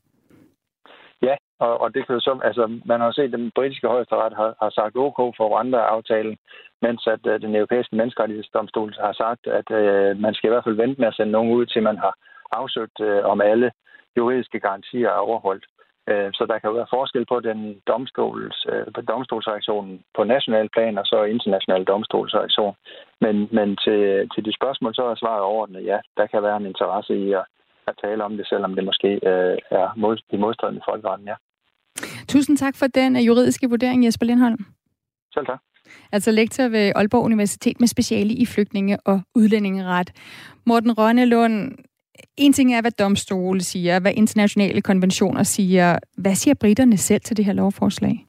Ja, 1.22 1.36
og, 1.58 1.80
og 1.80 1.94
det 1.94 2.06
kan 2.06 2.14
jo 2.14 2.20
så, 2.20 2.40
altså, 2.44 2.80
man 2.84 3.00
har 3.00 3.06
jo 3.06 3.12
set, 3.12 3.24
at 3.24 3.38
den 3.38 3.50
britiske 3.54 3.88
højesteret 3.88 4.34
har, 4.34 4.54
har 4.62 4.70
sagt 4.70 4.96
OK 4.96 5.18
for 5.36 5.46
Rwanda-aftalen, 5.48 6.36
mens 6.82 7.06
at 7.06 7.26
uh, 7.26 7.40
den 7.44 7.54
europæiske 7.56 7.96
menneskerettighedsdomstol 7.96 8.94
har 9.00 9.12
sagt, 9.12 9.46
at 9.46 9.68
uh, 9.70 10.20
man 10.24 10.34
skal 10.34 10.48
i 10.48 10.52
hvert 10.52 10.64
fald 10.64 10.82
vente 10.82 11.00
med 11.00 11.08
at 11.08 11.14
sende 11.14 11.32
nogen 11.32 11.52
ud, 11.52 11.66
til 11.66 11.82
man 11.82 11.98
har 11.98 12.14
afsøgt 12.52 13.00
uh, 13.00 13.30
om 13.32 13.40
alle 13.40 13.70
juridiske 14.16 14.60
garantier 14.60 15.08
er 15.08 15.24
overholdt. 15.28 15.66
Uh, 16.10 16.28
så 16.36 16.46
der 16.48 16.58
kan 16.58 16.70
jo 16.70 16.76
være 16.76 16.94
forskel 16.96 17.26
på 17.26 17.40
den 17.40 17.80
domstols, 17.86 18.66
uh, 18.72 19.04
domstolsreaktionen 19.08 20.02
på 20.16 20.24
national 20.24 20.68
plan 20.74 20.98
og 20.98 21.06
så 21.06 21.22
international 21.22 21.84
domstolsreaktion. 21.84 22.74
Men, 23.20 23.48
men 23.52 23.76
til, 23.76 24.28
til 24.34 24.44
de 24.44 24.52
spørgsmål, 24.54 24.94
så 24.94 25.02
er 25.02 25.14
svaret 25.14 25.42
overordnet, 25.42 25.84
ja, 25.84 25.98
der 26.16 26.26
kan 26.26 26.42
være 26.42 26.56
en 26.56 26.66
interesse 26.66 27.14
i 27.16 27.32
at, 27.32 27.44
at 27.88 28.00
tale 28.04 28.24
om 28.24 28.36
det, 28.36 28.46
selvom 28.48 28.74
det 28.74 28.84
måske 28.84 29.08
uh, 29.22 29.78
er 29.80 29.88
mod, 29.96 30.16
i 30.32 30.36
modstrid 30.36 30.72
med 30.72 30.80
folkeretten, 30.90 31.26
ja. 31.28 31.34
Tusind 32.28 32.56
tak 32.56 32.76
for 32.76 32.86
den 32.86 33.16
juridiske 33.16 33.68
vurdering, 33.68 34.04
Jesper 34.04 34.26
Lindholm. 34.26 34.64
Selv 35.34 35.46
tak. 35.46 35.60
Altså 36.12 36.30
lektor 36.30 36.68
ved 36.68 36.92
Aalborg 36.94 37.24
Universitet 37.24 37.80
med 37.80 37.88
speciale 37.88 38.32
i 38.32 38.46
flygtninge- 38.46 39.00
og 39.04 39.20
udlændingeret. 39.34 40.10
Morten 40.66 40.98
Rønnelund, 40.98 41.78
en 42.36 42.52
ting 42.52 42.74
er, 42.74 42.80
hvad 42.80 42.90
domstole 42.90 43.60
siger, 43.60 44.00
hvad 44.00 44.12
internationale 44.16 44.82
konventioner 44.82 45.42
siger. 45.42 45.98
Hvad 46.16 46.34
siger 46.34 46.54
britterne 46.54 46.96
selv 46.96 47.20
til 47.20 47.36
det 47.36 47.44
her 47.44 47.52
lovforslag? 47.52 48.24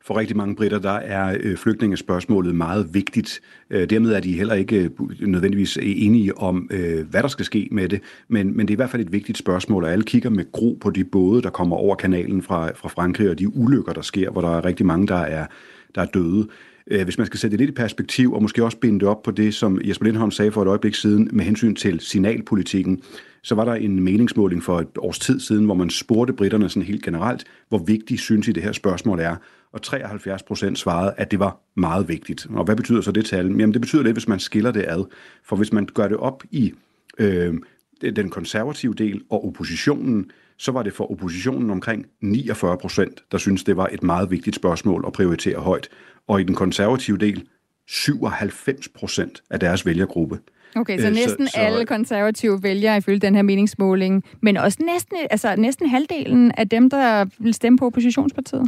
For 0.00 0.16
rigtig 0.16 0.36
mange 0.36 0.56
britter, 0.56 0.78
der 0.78 0.92
er 0.92 1.36
øh, 1.40 1.56
flygtningespørgsmålet 1.56 2.54
meget 2.54 2.94
vigtigt. 2.94 3.40
Øh, 3.70 3.90
dermed 3.90 4.12
er 4.12 4.20
de 4.20 4.32
heller 4.32 4.54
ikke 4.54 4.76
øh, 4.76 4.90
nødvendigvis 5.20 5.78
enige 5.82 6.38
om, 6.38 6.70
hvad 7.10 7.22
der 7.22 7.28
skal 7.28 7.44
ske 7.44 7.68
med 7.70 7.88
det, 7.88 8.00
men, 8.28 8.56
men 8.56 8.68
det 8.68 8.72
er 8.72 8.76
i 8.76 8.82
hvert 8.82 8.90
fald 8.90 9.02
et 9.02 9.12
vigtigt 9.12 9.38
spørgsmål, 9.38 9.84
og 9.84 9.92
alle 9.92 10.04
kigger 10.04 10.30
med 10.30 10.52
gro 10.52 10.78
på 10.80 10.90
de 10.90 11.04
både, 11.04 11.42
der 11.42 11.50
kommer 11.50 11.76
over 11.76 11.96
kanalen 11.96 12.42
fra, 12.42 12.70
fra 12.74 12.88
Frankrig, 12.88 13.30
og 13.30 13.38
de 13.38 13.56
ulykker, 13.56 13.92
der 13.92 14.02
sker, 14.02 14.30
hvor 14.30 14.40
der 14.40 14.56
er 14.56 14.64
rigtig 14.64 14.86
mange, 14.86 15.06
der 15.06 15.16
er, 15.16 15.46
der 15.94 16.02
er 16.02 16.06
døde. 16.06 16.48
Øh, 16.90 17.04
hvis 17.04 17.18
man 17.18 17.26
skal 17.26 17.40
sætte 17.40 17.56
det 17.56 17.60
lidt 17.60 17.70
i 17.70 17.74
perspektiv, 17.74 18.32
og 18.32 18.42
måske 18.42 18.64
også 18.64 18.78
binde 18.78 19.00
det 19.00 19.08
op 19.08 19.22
på 19.22 19.30
det, 19.30 19.54
som 19.54 19.80
Jesper 19.84 20.04
Lindholm 20.04 20.30
sagde 20.30 20.52
for 20.52 20.62
et 20.62 20.68
øjeblik 20.68 20.94
siden, 20.94 21.28
med 21.32 21.44
hensyn 21.44 21.74
til 21.74 22.00
signalpolitikken, 22.00 23.02
så 23.42 23.54
var 23.54 23.64
der 23.64 23.74
en 23.74 24.00
meningsmåling 24.00 24.62
for 24.62 24.80
et 24.80 24.98
års 24.98 25.18
tid 25.18 25.40
siden, 25.40 25.64
hvor 25.64 25.74
man 25.74 25.90
spurgte 25.90 26.32
britterne 26.32 26.68
sådan 26.68 26.82
helt 26.82 27.02
generelt, 27.02 27.44
hvor 27.68 27.78
vigtigt 27.78 28.20
synes 28.20 28.48
I 28.48 28.52
det 28.52 28.62
her 28.62 28.72
spørgsmål 28.72 29.20
er. 29.20 29.36
Og 29.72 29.82
73 29.82 30.42
procent 30.42 30.78
svarede, 30.78 31.14
at 31.16 31.30
det 31.30 31.38
var 31.38 31.60
meget 31.76 32.08
vigtigt. 32.08 32.46
Og 32.50 32.64
hvad 32.64 32.76
betyder 32.76 33.00
så 33.00 33.12
det 33.12 33.24
tal? 33.24 33.46
Jamen 33.46 33.72
det 33.72 33.80
betyder 33.80 34.02
lidt, 34.02 34.14
hvis 34.14 34.28
man 34.28 34.38
skiller 34.38 34.70
det 34.70 34.84
ad. 34.88 35.04
For 35.44 35.56
hvis 35.56 35.72
man 35.72 35.88
gør 35.94 36.08
det 36.08 36.16
op 36.16 36.42
i 36.50 36.72
øh, 37.18 37.54
den 38.02 38.30
konservative 38.30 38.94
del 38.94 39.22
og 39.30 39.46
oppositionen, 39.46 40.30
så 40.56 40.72
var 40.72 40.82
det 40.82 40.92
for 40.92 41.10
oppositionen 41.10 41.70
omkring 41.70 42.06
49 42.20 42.78
procent, 42.78 43.24
der 43.32 43.38
synes 43.38 43.64
det 43.64 43.76
var 43.76 43.88
et 43.92 44.02
meget 44.02 44.30
vigtigt 44.30 44.56
spørgsmål 44.56 45.04
at 45.06 45.12
prioritere 45.12 45.58
højt. 45.58 45.88
Og 46.28 46.40
i 46.40 46.44
den 46.44 46.54
konservative 46.54 47.18
del, 47.18 47.48
97 47.86 48.88
procent 48.88 49.42
af 49.50 49.60
deres 49.60 49.86
vælgergruppe. 49.86 50.38
Okay, 50.76 50.98
så 50.98 51.10
næsten 51.10 51.46
så, 51.46 51.52
så, 51.52 51.60
alle 51.60 51.86
konservative 51.86 52.62
vælgere 52.62 52.96
ifølge 52.96 53.18
den 53.18 53.34
her 53.34 53.42
meningsmåling, 53.42 54.24
men 54.42 54.56
også 54.56 54.78
næsten, 54.86 55.16
altså 55.30 55.56
næsten 55.56 55.88
halvdelen 55.88 56.52
af 56.56 56.68
dem, 56.68 56.90
der 56.90 57.26
vil 57.38 57.54
stemme 57.54 57.78
på 57.78 57.86
oppositionspartiet? 57.86 58.62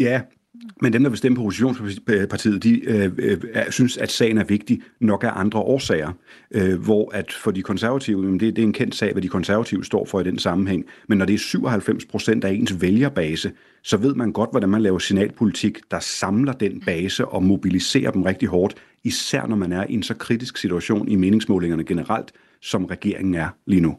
Ja, 0.00 0.20
men 0.82 0.92
dem, 0.92 1.02
der 1.02 1.10
vil 1.10 1.18
stemme 1.18 1.36
på 1.36 1.42
oppositionspartiet, 1.42 2.62
de 2.62 2.80
øh, 2.84 3.12
øh, 3.18 3.40
synes, 3.70 3.96
at 3.96 4.10
sagen 4.10 4.38
er 4.38 4.44
vigtig 4.44 4.82
nok 5.00 5.24
af 5.24 5.30
andre 5.34 5.60
årsager. 5.60 6.12
Øh, 6.50 6.82
hvor 6.82 7.14
at 7.14 7.32
for 7.32 7.50
de 7.50 7.62
konservative, 7.62 8.32
det, 8.32 8.40
det 8.40 8.58
er 8.58 8.62
en 8.62 8.72
kendt 8.72 8.94
sag, 8.94 9.12
hvad 9.12 9.22
de 9.22 9.28
konservative 9.28 9.84
står 9.84 10.04
for 10.04 10.20
i 10.20 10.24
den 10.24 10.38
sammenhæng. 10.38 10.84
Men 11.08 11.18
når 11.18 11.24
det 11.24 11.34
er 11.34 11.38
97 11.38 12.04
procent 12.04 12.44
af 12.44 12.52
ens 12.52 12.80
vælgerbase, 12.80 13.52
så 13.82 13.96
ved 13.96 14.14
man 14.14 14.32
godt, 14.32 14.50
hvordan 14.50 14.68
man 14.68 14.82
laver 14.82 14.98
signalpolitik, 14.98 15.78
der 15.90 16.00
samler 16.00 16.52
den 16.52 16.80
base 16.80 17.28
og 17.28 17.42
mobiliserer 17.42 18.10
dem 18.10 18.22
rigtig 18.22 18.48
hårdt, 18.48 18.74
især 19.04 19.46
når 19.46 19.56
man 19.56 19.72
er 19.72 19.84
i 19.88 19.94
en 19.94 20.02
så 20.02 20.14
kritisk 20.14 20.56
situation 20.56 21.08
i 21.08 21.16
meningsmålingerne 21.16 21.84
generelt, 21.84 22.32
som 22.62 22.84
regeringen 22.84 23.34
er 23.34 23.48
lige 23.66 23.80
nu. 23.80 23.96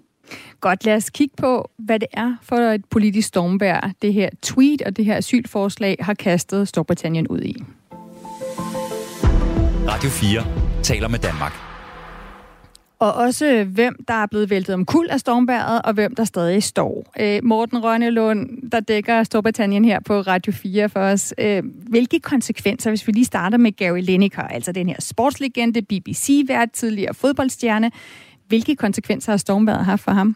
Godt, 0.62 0.86
lad 0.86 0.96
os 0.96 1.10
kigge 1.10 1.36
på, 1.38 1.70
hvad 1.78 2.00
det 2.00 2.08
er 2.14 2.36
for 2.42 2.56
et 2.56 2.86
politisk 2.86 3.28
stormvær, 3.28 3.92
det 4.02 4.14
her 4.14 4.30
tweet 4.42 4.82
og 4.82 4.98
det 4.98 5.06
her 5.06 5.18
asylforslag 5.18 5.98
har 6.00 6.14
kastet 6.14 6.68
Storbritannien 6.68 7.28
ud 7.28 7.42
i. 7.42 7.64
Radio 9.88 10.10
4 10.10 10.44
taler 10.84 11.08
med 11.08 11.20
Danmark. 11.20 11.54
Og 13.00 13.14
også 13.14 13.64
hvem, 13.64 13.96
der 14.08 14.14
er 14.14 14.26
blevet 14.26 14.50
væltet 14.50 14.74
om 14.76 14.86
kul 14.86 15.08
af 15.10 15.20
stormværet, 15.20 15.82
og 15.82 15.94
hvem, 15.94 16.16
der 16.16 16.24
stadig 16.24 16.64
står. 16.64 17.14
Øh, 17.20 17.40
Morten 17.44 17.84
Rønnelund, 17.84 18.70
der 18.72 18.80
dækker 18.80 19.24
Storbritannien 19.24 19.86
her 19.86 20.00
på 20.00 20.22
Radio 20.22 20.54
4 20.54 20.90
for 20.90 21.00
os. 21.00 21.34
Øh, 21.38 21.64
hvilke 21.90 22.20
konsekvenser, 22.20 22.92
hvis 22.92 23.08
vi 23.08 23.12
lige 23.12 23.26
starter 23.26 23.58
med 23.58 23.72
Gary 23.72 24.02
Lineker, 24.02 24.42
altså 24.42 24.72
den 24.72 24.88
her 24.88 24.96
sportslegende, 25.00 25.82
BBC-vært, 25.82 26.72
tidligere 26.72 27.14
fodboldstjerne, 27.14 27.92
hvilke 28.48 28.76
konsekvenser 28.76 29.32
har 29.32 29.38
stormvejret 29.38 29.86
haft 29.86 30.04
for 30.04 30.12
ham? 30.12 30.36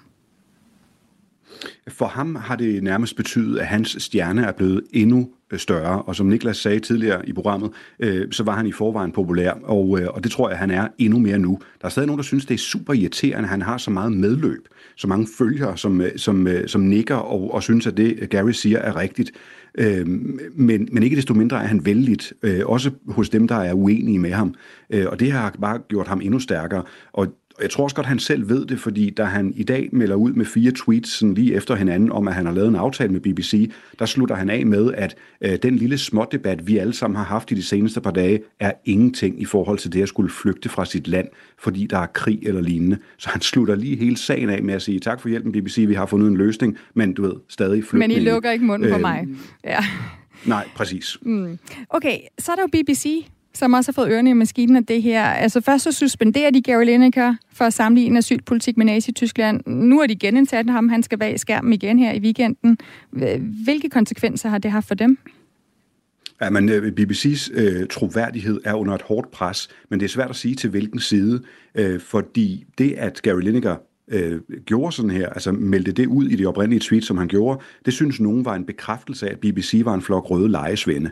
For 1.87 2.05
ham 2.05 2.35
har 2.35 2.55
det 2.55 2.83
nærmest 2.83 3.15
betydet, 3.15 3.59
at 3.59 3.67
hans 3.67 3.95
stjerne 3.99 4.43
er 4.45 4.51
blevet 4.51 4.83
endnu 4.93 5.29
øh, 5.51 5.59
større, 5.59 6.01
og 6.01 6.15
som 6.15 6.25
Niklas 6.25 6.57
sagde 6.57 6.79
tidligere 6.79 7.29
i 7.29 7.33
programmet, 7.33 7.71
øh, 7.99 8.31
så 8.31 8.43
var 8.43 8.55
han 8.55 8.67
i 8.67 8.71
forvejen 8.71 9.11
populær, 9.11 9.51
og, 9.63 9.99
øh, 9.99 10.07
og 10.07 10.23
det 10.23 10.31
tror 10.31 10.49
jeg, 10.49 10.57
han 10.57 10.71
er 10.71 10.87
endnu 10.97 11.19
mere 11.19 11.39
nu. 11.39 11.59
Der 11.81 11.85
er 11.85 11.89
stadig 11.89 12.07
nogen, 12.07 12.17
der 12.17 12.23
synes, 12.23 12.45
det 12.45 12.53
er 12.53 12.57
super 12.57 12.93
irriterende, 12.93 13.43
at 13.43 13.49
han 13.49 13.61
har 13.61 13.77
så 13.77 13.91
meget 13.91 14.11
medløb, 14.11 14.67
så 14.95 15.07
mange 15.07 15.27
følgere, 15.37 15.77
som, 15.77 16.01
øh, 16.01 16.17
som, 16.17 16.47
øh, 16.47 16.67
som 16.67 16.81
nikker 16.81 17.15
og, 17.15 17.53
og 17.53 17.63
synes, 17.63 17.87
at 17.87 17.97
det 17.97 18.29
Gary 18.29 18.51
siger 18.51 18.79
er 18.79 18.95
rigtigt. 18.95 19.31
men, 20.55 20.89
men 20.91 21.03
ikke 21.03 21.15
desto 21.15 21.33
mindre 21.33 21.63
er 21.63 21.67
han 21.67 21.85
vældigt, 21.85 22.33
også 22.65 22.91
hos 23.07 23.29
dem, 23.29 23.47
der 23.47 23.55
er 23.55 23.73
uenige 23.73 24.19
med 24.19 24.31
ham. 24.31 24.55
og 25.07 25.19
det 25.19 25.31
har 25.31 25.55
bare 25.61 25.79
gjort 25.89 26.07
ham 26.07 26.21
endnu 26.21 26.39
stærkere. 26.39 26.83
Og 27.13 27.27
jeg 27.61 27.69
tror 27.69 27.83
også 27.83 27.95
godt, 27.95 28.07
han 28.07 28.19
selv 28.19 28.49
ved 28.49 28.65
det, 28.65 28.79
fordi 28.79 29.09
da 29.09 29.23
han 29.23 29.53
i 29.55 29.63
dag 29.63 29.89
melder 29.91 30.15
ud 30.15 30.33
med 30.33 30.45
fire 30.45 30.71
tweets 30.71 31.09
sådan 31.09 31.33
lige 31.33 31.55
efter 31.55 31.75
hinanden 31.75 32.11
om, 32.11 32.27
at 32.27 32.33
han 32.33 32.45
har 32.45 32.53
lavet 32.53 32.67
en 32.67 32.75
aftale 32.75 33.11
med 33.11 33.19
BBC, 33.19 33.71
der 33.99 34.05
slutter 34.05 34.35
han 34.35 34.49
af 34.49 34.65
med, 34.65 34.93
at 34.93 35.15
øh, 35.41 35.57
den 35.63 35.75
lille 35.75 35.97
smådebat, 35.97 36.67
vi 36.67 36.77
alle 36.77 36.93
sammen 36.93 37.17
har 37.17 37.23
haft 37.23 37.51
i 37.51 37.55
de 37.55 37.63
seneste 37.63 38.01
par 38.01 38.11
dage, 38.11 38.39
er 38.59 38.71
ingenting 38.85 39.41
i 39.41 39.45
forhold 39.45 39.77
til 39.77 39.93
det 39.93 40.01
at 40.01 40.07
skulle 40.07 40.29
flygte 40.29 40.69
fra 40.69 40.85
sit 40.85 41.07
land, 41.07 41.27
fordi 41.59 41.87
der 41.87 41.97
er 41.97 42.05
krig 42.05 42.39
eller 42.43 42.61
lignende. 42.61 42.97
Så 43.17 43.29
han 43.29 43.41
slutter 43.41 43.75
lige 43.75 43.95
hele 43.95 44.17
sagen 44.17 44.49
af 44.49 44.63
med 44.63 44.73
at 44.73 44.81
sige, 44.81 44.99
tak 44.99 45.21
for 45.21 45.29
hjælpen 45.29 45.51
BBC, 45.51 45.85
vi 45.87 45.93
har 45.93 46.05
fundet 46.05 46.27
en 46.27 46.37
løsning, 46.37 46.77
men 46.93 47.13
du 47.13 47.21
ved, 47.21 47.33
stadig 47.49 47.83
flygtninge. 47.83 48.15
Men 48.15 48.23
I 48.23 48.29
lukker 48.29 48.51
ikke 48.51 48.65
munden 48.65 48.87
øh, 48.87 48.93
på 48.93 48.99
mig. 48.99 49.27
Ja. 49.63 49.79
Nej, 50.45 50.67
præcis. 50.75 51.17
Mm. 51.21 51.59
Okay, 51.89 52.17
så 52.39 52.51
er 52.51 52.55
der 52.55 52.61
jo 52.61 52.67
BBC, 52.67 53.25
som 53.53 53.73
også 53.73 53.91
har 53.91 53.93
fået 53.93 54.11
ørerne 54.11 54.29
i 54.29 54.33
maskinen 54.33 54.75
af 54.75 54.85
det 54.85 55.01
her. 55.01 55.23
Altså 55.23 55.61
først 55.61 55.83
så 55.83 55.91
suspenderer 55.91 56.51
de 56.51 56.61
Gary 56.61 56.85
Lineker 56.85 57.35
for 57.53 57.65
at 57.65 57.73
sammenligne 57.73 58.17
asylpolitik 58.17 58.77
med 58.77 58.85
Nazi-Tyskland. 58.85 59.61
Nu 59.65 59.99
er 59.99 60.07
de 60.07 60.15
genindsat 60.15 60.69
ham, 60.69 60.89
han 60.89 61.03
skal 61.03 61.17
bag 61.17 61.39
skærmen 61.39 61.73
igen 61.73 61.99
her 61.99 62.11
i 62.11 62.19
weekenden. 62.19 62.77
Hvilke 63.63 63.89
konsekvenser 63.89 64.49
har 64.49 64.57
det 64.57 64.71
haft 64.71 64.87
for 64.87 64.95
dem? 64.95 65.17
Ja, 66.41 66.49
men 66.49 66.69
øh, 66.69 66.93
BBC's 66.99 67.59
øh, 67.59 67.87
troværdighed 67.87 68.59
er 68.63 68.73
under 68.73 68.95
et 68.95 69.01
hårdt 69.01 69.31
pres, 69.31 69.69
men 69.89 69.99
det 69.99 70.05
er 70.05 70.09
svært 70.09 70.29
at 70.29 70.35
sige 70.35 70.55
til 70.55 70.69
hvilken 70.69 70.99
side, 70.99 71.43
øh, 71.75 71.99
fordi 71.99 72.65
det, 72.77 72.93
at 72.93 73.21
Gary 73.21 73.41
Lineker 73.41 73.75
øh, 74.07 74.39
gjorde 74.65 74.95
sådan 74.95 75.11
her, 75.11 75.29
altså 75.29 75.51
meldte 75.51 75.91
det 75.91 76.07
ud 76.07 76.27
i 76.27 76.35
det 76.35 76.47
oprindelige 76.47 76.79
tweet, 76.79 77.03
som 77.03 77.17
han 77.17 77.27
gjorde, 77.27 77.59
det 77.85 77.93
synes 77.93 78.19
nogen 78.19 78.45
var 78.45 78.55
en 78.55 78.65
bekræftelse 78.65 79.27
af, 79.27 79.31
at 79.31 79.39
BBC 79.39 79.81
var 79.85 79.93
en 79.93 80.01
flok 80.01 80.31
røde 80.31 80.51
lejesvende. 80.51 81.11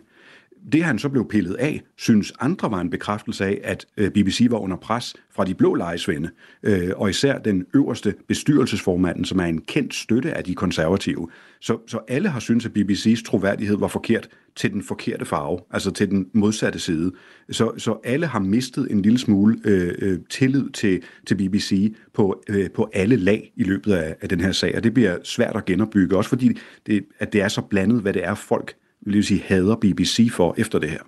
Det 0.71 0.83
han 0.83 0.99
så 0.99 1.09
blev 1.09 1.27
pillet 1.27 1.53
af, 1.53 1.81
synes 1.97 2.33
andre 2.39 2.71
var 2.71 2.81
en 2.81 2.89
bekræftelse 2.89 3.45
af, 3.45 3.61
at 3.63 3.85
øh, 3.97 4.11
BBC 4.11 4.47
var 4.49 4.57
under 4.57 4.77
pres 4.77 5.15
fra 5.31 5.45
de 5.45 5.55
blå 5.55 5.73
lejesvende, 5.73 6.29
øh, 6.63 6.89
og 6.95 7.09
især 7.09 7.37
den 7.37 7.65
øverste 7.73 8.15
bestyrelsesformanden, 8.27 9.25
som 9.25 9.39
er 9.39 9.45
en 9.45 9.61
kendt 9.61 9.93
støtte 9.93 10.33
af 10.33 10.43
de 10.43 10.55
konservative. 10.55 11.29
Så, 11.61 11.77
så 11.87 11.99
alle 12.07 12.29
har 12.29 12.39
syntes, 12.39 12.65
at 12.65 12.71
BBC's 12.77 13.23
troværdighed 13.23 13.77
var 13.77 13.87
forkert 13.87 14.29
til 14.55 14.73
den 14.73 14.83
forkerte 14.83 15.25
farve, 15.25 15.59
altså 15.71 15.91
til 15.91 16.09
den 16.09 16.27
modsatte 16.33 16.79
side. 16.79 17.11
Så, 17.51 17.71
så 17.77 17.97
alle 18.03 18.25
har 18.25 18.39
mistet 18.39 18.91
en 18.91 19.01
lille 19.01 19.19
smule 19.19 19.57
øh, 19.65 19.95
øh 20.01 20.19
tillid 20.29 20.69
til, 20.69 21.01
til 21.27 21.35
BBC 21.35 21.95
på, 22.13 22.43
øh, 22.49 22.69
på 22.71 22.89
alle 22.93 23.15
lag 23.15 23.51
i 23.55 23.63
løbet 23.63 23.93
af, 23.93 24.15
af 24.21 24.29
den 24.29 24.39
her 24.39 24.51
sag, 24.51 24.75
og 24.75 24.83
det 24.83 24.93
bliver 24.93 25.17
svært 25.23 25.55
at 25.55 25.65
genopbygge, 25.65 26.17
også 26.17 26.29
fordi 26.29 26.57
det, 26.85 27.05
at 27.19 27.33
det 27.33 27.41
er 27.41 27.47
så 27.47 27.61
blandet, 27.61 28.01
hvad 28.01 28.13
det 28.13 28.25
er, 28.25 28.35
folk 28.35 28.75
vil 29.17 29.25
sige, 29.25 29.43
hader 29.47 29.75
BBC 29.75 30.31
for 30.31 30.55
efter 30.57 30.79
det 30.79 30.89
her. 30.89 30.99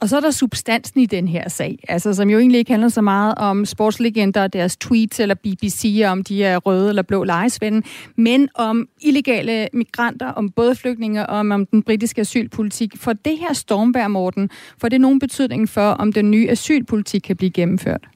Og 0.00 0.08
så 0.08 0.16
er 0.16 0.20
der 0.20 0.30
substansen 0.30 1.00
i 1.00 1.06
den 1.06 1.28
her 1.28 1.48
sag, 1.48 1.78
altså 1.88 2.14
som 2.14 2.30
jo 2.30 2.38
egentlig 2.38 2.58
ikke 2.58 2.70
handler 2.70 2.88
så 2.88 3.00
meget 3.00 3.34
om 3.34 3.64
sportslegender 3.64 4.42
og 4.42 4.52
deres 4.52 4.76
tweets 4.76 5.20
eller 5.20 5.34
BBC, 5.34 6.02
om 6.06 6.24
de 6.24 6.44
er 6.44 6.56
røde 6.56 6.88
eller 6.88 7.02
blå 7.02 7.24
lejesvende, 7.24 7.82
men 8.16 8.48
om 8.54 8.88
illegale 9.00 9.68
migranter, 9.72 10.28
om 10.28 10.50
både 10.50 10.74
flygtninge 10.74 11.26
og 11.26 11.38
om, 11.38 11.50
om 11.50 11.66
den 11.66 11.82
britiske 11.82 12.20
asylpolitik. 12.20 12.96
For 12.96 13.12
det 13.12 13.38
her 13.38 13.52
stormvær, 13.52 14.08
Morten, 14.08 14.50
får 14.78 14.88
det 14.88 15.00
nogen 15.00 15.18
betydning 15.18 15.68
for, 15.68 15.90
om 15.90 16.12
den 16.12 16.30
nye 16.30 16.50
asylpolitik 16.50 17.20
kan 17.20 17.36
blive 17.36 17.50
gennemført? 17.50 18.08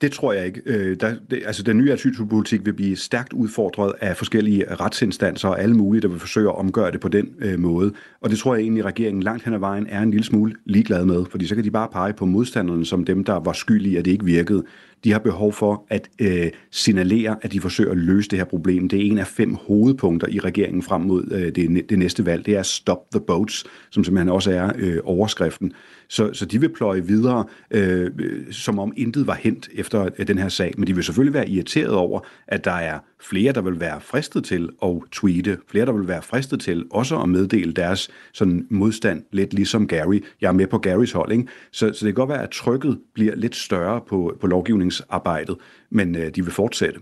Det 0.00 0.12
tror 0.12 0.32
jeg 0.32 0.46
ikke. 0.46 0.62
Øh, 0.66 0.96
der, 1.00 1.14
det, 1.30 1.42
altså, 1.46 1.62
den 1.62 1.78
nye 1.78 1.92
asylpolitik 1.92 2.64
vil 2.64 2.72
blive 2.72 2.96
stærkt 2.96 3.32
udfordret 3.32 3.92
af 4.00 4.16
forskellige 4.16 4.74
retsinstanser 4.74 5.48
og 5.48 5.60
alle 5.62 5.76
mulige, 5.76 6.02
der 6.02 6.08
vil 6.08 6.18
forsøge 6.18 6.48
at 6.48 6.56
omgøre 6.56 6.90
det 6.90 7.00
på 7.00 7.08
den 7.08 7.28
øh, 7.38 7.58
måde. 7.58 7.92
Og 8.20 8.30
det 8.30 8.38
tror 8.38 8.54
jeg 8.54 8.62
egentlig, 8.62 8.80
at 8.80 8.86
regeringen 8.86 9.22
langt 9.22 9.44
hen 9.44 9.54
ad 9.54 9.58
vejen 9.58 9.86
er 9.88 10.02
en 10.02 10.10
lille 10.10 10.24
smule 10.24 10.54
ligeglad 10.66 11.04
med, 11.04 11.24
fordi 11.30 11.46
så 11.46 11.54
kan 11.54 11.64
de 11.64 11.70
bare 11.70 11.88
pege 11.92 12.12
på 12.12 12.26
modstanderne 12.26 12.86
som 12.86 13.04
dem, 13.04 13.24
der 13.24 13.40
var 13.40 13.52
skyldige, 13.52 13.98
at 13.98 14.04
det 14.04 14.10
ikke 14.10 14.24
virkede. 14.24 14.64
De 15.04 15.12
har 15.12 15.18
behov 15.18 15.52
for 15.52 15.86
at 15.90 16.08
øh, 16.20 16.50
signalere, 16.70 17.36
at 17.42 17.52
de 17.52 17.60
forsøger 17.60 17.90
at 17.90 17.96
løse 17.96 18.28
det 18.28 18.38
her 18.38 18.44
problem. 18.44 18.88
Det 18.88 19.00
er 19.00 19.10
en 19.10 19.18
af 19.18 19.26
fem 19.26 19.54
hovedpunkter 19.54 20.28
i 20.28 20.38
regeringen 20.38 20.82
frem 20.82 21.00
mod 21.00 21.32
øh, 21.32 21.54
det, 21.54 21.90
det 21.90 21.98
næste 21.98 22.26
valg. 22.26 22.46
Det 22.46 22.56
er 22.56 22.62
Stop 22.62 23.10
the 23.12 23.20
Boats, 23.20 23.64
som 23.90 24.04
simpelthen 24.04 24.28
også 24.28 24.50
er 24.50 24.72
øh, 24.76 24.98
overskriften. 25.04 25.72
Så, 26.08 26.32
så 26.32 26.46
de 26.46 26.60
vil 26.60 26.68
pløje 26.68 27.06
videre, 27.06 27.44
øh, 27.70 28.10
som 28.50 28.78
om 28.78 28.92
intet 28.96 29.26
var 29.26 29.34
hent 29.34 29.68
efter 29.74 30.08
øh, 30.18 30.26
den 30.26 30.38
her 30.38 30.48
sag. 30.48 30.74
Men 30.76 30.86
de 30.86 30.94
vil 30.94 31.04
selvfølgelig 31.04 31.34
være 31.34 31.48
irriteret 31.48 31.94
over, 31.94 32.20
at 32.48 32.64
der 32.64 32.72
er 32.72 32.98
flere, 33.22 33.52
der 33.52 33.60
vil 33.60 33.80
være 33.80 34.00
fristet 34.00 34.44
til 34.44 34.68
at 34.82 34.96
tweete, 35.12 35.58
flere, 35.68 35.86
der 35.86 35.92
vil 35.92 36.08
være 36.08 36.22
fristet 36.22 36.60
til 36.60 36.84
også 36.90 37.18
at 37.18 37.28
meddele 37.28 37.72
deres 37.72 38.10
sådan 38.32 38.66
modstand, 38.70 39.22
lidt 39.32 39.54
ligesom 39.54 39.86
Gary. 39.86 40.20
Jeg 40.40 40.48
er 40.48 40.52
med 40.52 40.66
på 40.66 40.78
Garys 40.78 41.12
hold, 41.12 41.32
ikke? 41.32 41.46
Så, 41.72 41.78
så 41.78 41.86
det 41.86 42.00
kan 42.00 42.14
godt 42.14 42.28
være, 42.28 42.42
at 42.42 42.50
trykket 42.50 42.98
bliver 43.14 43.36
lidt 43.36 43.56
større 43.56 44.00
på, 44.08 44.36
på 44.40 44.46
lovgivningsarbejdet, 44.46 45.56
men 45.90 46.16
øh, 46.16 46.34
de 46.34 46.44
vil 46.44 46.52
fortsætte. 46.52 47.00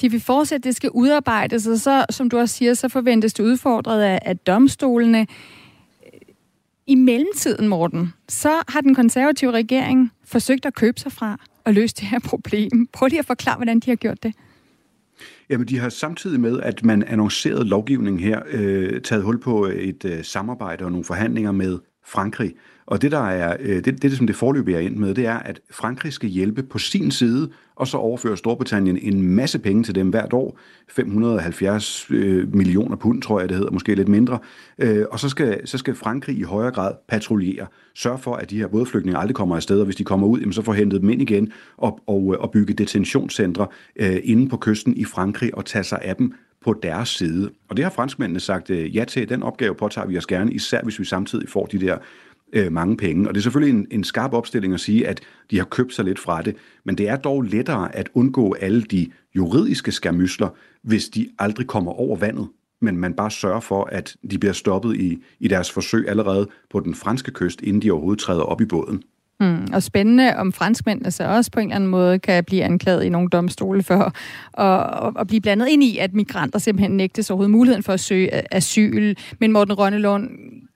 De 0.00 0.10
vil 0.10 0.20
fortsætte, 0.20 0.68
det 0.68 0.76
skal 0.76 0.90
udarbejdes, 0.90 1.66
og 1.66 1.78
så, 1.78 2.04
som 2.10 2.30
du 2.30 2.38
også 2.38 2.54
siger, 2.54 2.74
så 2.74 2.88
forventes 2.88 3.34
det 3.34 3.44
udfordret 3.44 4.02
af, 4.02 4.18
af 4.22 4.38
domstolene. 4.38 5.26
I 6.86 6.94
mellemtiden, 6.94 7.68
Morten, 7.68 8.12
så 8.28 8.52
har 8.68 8.80
den 8.80 8.94
konservative 8.94 9.50
regering 9.50 10.12
forsøgt 10.24 10.66
at 10.66 10.74
købe 10.74 11.00
sig 11.00 11.12
fra 11.12 11.38
og 11.64 11.74
løse 11.74 11.94
det 11.94 12.04
her 12.04 12.18
problem. 12.18 12.86
Prøv 12.92 13.06
lige 13.06 13.18
at 13.18 13.26
forklare, 13.26 13.56
hvordan 13.56 13.80
de 13.80 13.90
har 13.90 13.96
gjort 13.96 14.22
det. 14.22 14.34
Jamen, 15.50 15.68
de 15.68 15.78
har 15.78 15.88
samtidig 15.88 16.40
med, 16.40 16.60
at 16.60 16.84
man 16.84 17.02
annoncerede 17.02 17.64
lovgivningen 17.64 18.22
her, 18.22 18.40
øh, 18.50 19.00
taget 19.00 19.24
hul 19.24 19.40
på 19.40 19.66
et 19.66 20.04
øh, 20.04 20.24
samarbejde 20.24 20.84
og 20.84 20.90
nogle 20.90 21.04
forhandlinger 21.04 21.52
med 21.52 21.78
Frankrig. 22.06 22.54
Og 22.86 23.02
det, 23.02 23.12
der 23.12 23.26
er, 23.26 23.56
det, 23.56 23.84
det, 23.84 24.02
det, 24.02 24.16
som 24.16 24.26
det 24.26 24.36
forløbige 24.36 24.76
er 24.76 24.80
ind 24.80 24.96
med, 24.96 25.14
det 25.14 25.26
er, 25.26 25.38
at 25.38 25.60
Frankrig 25.70 26.12
skal 26.12 26.28
hjælpe 26.28 26.62
på 26.62 26.78
sin 26.78 27.10
side, 27.10 27.50
og 27.76 27.86
så 27.86 27.96
overfører 27.96 28.36
Storbritannien 28.36 28.98
en 28.98 29.22
masse 29.22 29.58
penge 29.58 29.82
til 29.82 29.94
dem 29.94 30.08
hvert 30.08 30.32
år. 30.32 30.58
570 30.88 32.06
øh, 32.10 32.54
millioner 32.54 32.96
pund, 32.96 33.22
tror 33.22 33.40
jeg 33.40 33.48
det 33.48 33.56
hedder, 33.56 33.72
måske 33.72 33.94
lidt 33.94 34.08
mindre. 34.08 34.38
Øh, 34.78 35.04
og 35.10 35.20
så 35.20 35.28
skal, 35.28 35.68
så 35.68 35.78
skal 35.78 35.94
Frankrig 35.94 36.38
i 36.38 36.42
højere 36.42 36.70
grad 36.70 36.94
patruljere. 37.08 37.66
Sørge 37.94 38.18
for, 38.18 38.34
at 38.34 38.50
de 38.50 38.58
her 38.58 38.68
bådflygtninge 38.68 39.18
aldrig 39.18 39.34
kommer 39.34 39.56
afsted, 39.56 39.78
og 39.78 39.84
hvis 39.84 39.96
de 39.96 40.04
kommer 40.04 40.26
ud, 40.26 40.38
jamen, 40.40 40.52
så 40.52 40.62
får 40.62 40.72
hentet 40.72 41.00
dem 41.00 41.10
ind 41.10 41.22
igen 41.22 41.52
og, 41.76 42.00
og, 42.06 42.34
øh, 42.34 42.40
og 42.40 42.50
bygge 42.50 42.74
detentionscentre 42.74 43.66
øh, 43.96 44.16
inde 44.24 44.48
på 44.48 44.56
kysten 44.56 44.96
i 44.96 45.04
Frankrig 45.04 45.54
og 45.54 45.64
tage 45.64 45.84
sig 45.84 45.98
af 46.02 46.16
dem 46.16 46.34
på 46.64 46.74
deres 46.82 47.08
side. 47.08 47.50
Og 47.68 47.76
det 47.76 47.84
har 47.84 47.90
franskmændene 47.90 48.40
sagt 48.40 48.70
øh, 48.70 48.96
ja 48.96 49.04
til. 49.04 49.28
Den 49.28 49.42
opgave 49.42 49.74
påtager 49.74 50.06
vi 50.06 50.18
os 50.18 50.26
gerne, 50.26 50.52
især 50.52 50.82
hvis 50.82 50.98
vi 50.98 51.04
samtidig 51.04 51.48
får 51.48 51.66
de 51.66 51.78
der 51.78 51.98
øh, 52.52 52.72
mange 52.72 52.96
penge. 52.96 53.28
Og 53.28 53.34
det 53.34 53.40
er 53.40 53.42
selvfølgelig 53.42 53.78
en, 53.78 53.86
en 53.90 54.04
skarp 54.04 54.32
opstilling 54.32 54.74
at 54.74 54.80
sige, 54.80 55.08
at 55.08 55.20
de 55.50 55.58
har 55.58 55.64
købt 55.64 55.94
sig 55.94 56.04
lidt 56.04 56.18
fra 56.18 56.42
det, 56.42 56.56
men 56.84 56.98
det 56.98 57.08
er 57.08 57.16
dog 57.16 57.42
lettere 57.42 57.96
at 57.96 58.08
undgå 58.14 58.56
alle 58.60 58.82
de 58.82 59.10
juridiske 59.36 59.92
skamysler, 59.92 60.48
hvis 60.82 61.08
de 61.08 61.28
aldrig 61.38 61.66
kommer 61.66 61.92
over 61.92 62.16
vandet, 62.16 62.48
men 62.80 62.96
man 62.96 63.14
bare 63.14 63.30
sørger 63.30 63.60
for, 63.60 63.84
at 63.84 64.16
de 64.30 64.38
bliver 64.38 64.52
stoppet 64.52 64.96
i, 64.96 65.22
i 65.40 65.48
deres 65.48 65.70
forsøg 65.70 66.08
allerede 66.08 66.48
på 66.70 66.80
den 66.80 66.94
franske 66.94 67.30
kyst, 67.30 67.60
inden 67.60 67.82
de 67.82 67.90
overhovedet 67.90 68.20
træder 68.20 68.42
op 68.42 68.60
i 68.60 68.64
båden. 68.64 69.02
Mm, 69.44 69.72
og 69.72 69.82
spændende, 69.82 70.36
om 70.36 70.52
franskmændene 70.52 71.10
så 71.10 71.24
også 71.24 71.50
på 71.50 71.60
en 71.60 71.66
eller 71.66 71.76
anden 71.76 71.90
måde 71.90 72.18
kan 72.18 72.44
blive 72.44 72.64
anklaget 72.64 73.04
i 73.04 73.08
nogle 73.08 73.28
domstole 73.28 73.82
for 73.82 74.14
at, 74.60 75.06
at, 75.06 75.12
at 75.20 75.26
blive 75.26 75.40
blandet 75.40 75.68
ind 75.68 75.84
i, 75.84 75.98
at 75.98 76.14
migranter 76.14 76.58
simpelthen 76.58 76.96
nægtes 76.96 77.30
overhovedet 77.30 77.50
muligheden 77.50 77.82
for 77.82 77.92
at 77.92 78.00
søge 78.00 78.54
asyl. 78.54 79.14
Men 79.40 79.52
Morten 79.52 79.78
Rønnelund, 79.78 80.30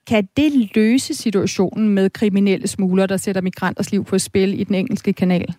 kan 0.07 0.27
det 0.37 0.69
løse 0.75 1.13
situationen 1.13 1.89
med 1.89 2.09
kriminelle 2.09 2.67
smugler, 2.67 3.05
der 3.05 3.17
sætter 3.17 3.41
migranters 3.41 3.91
liv 3.91 4.05
på 4.05 4.19
spil 4.19 4.59
i 4.59 4.63
den 4.63 4.75
engelske 4.75 5.13
kanal? 5.13 5.55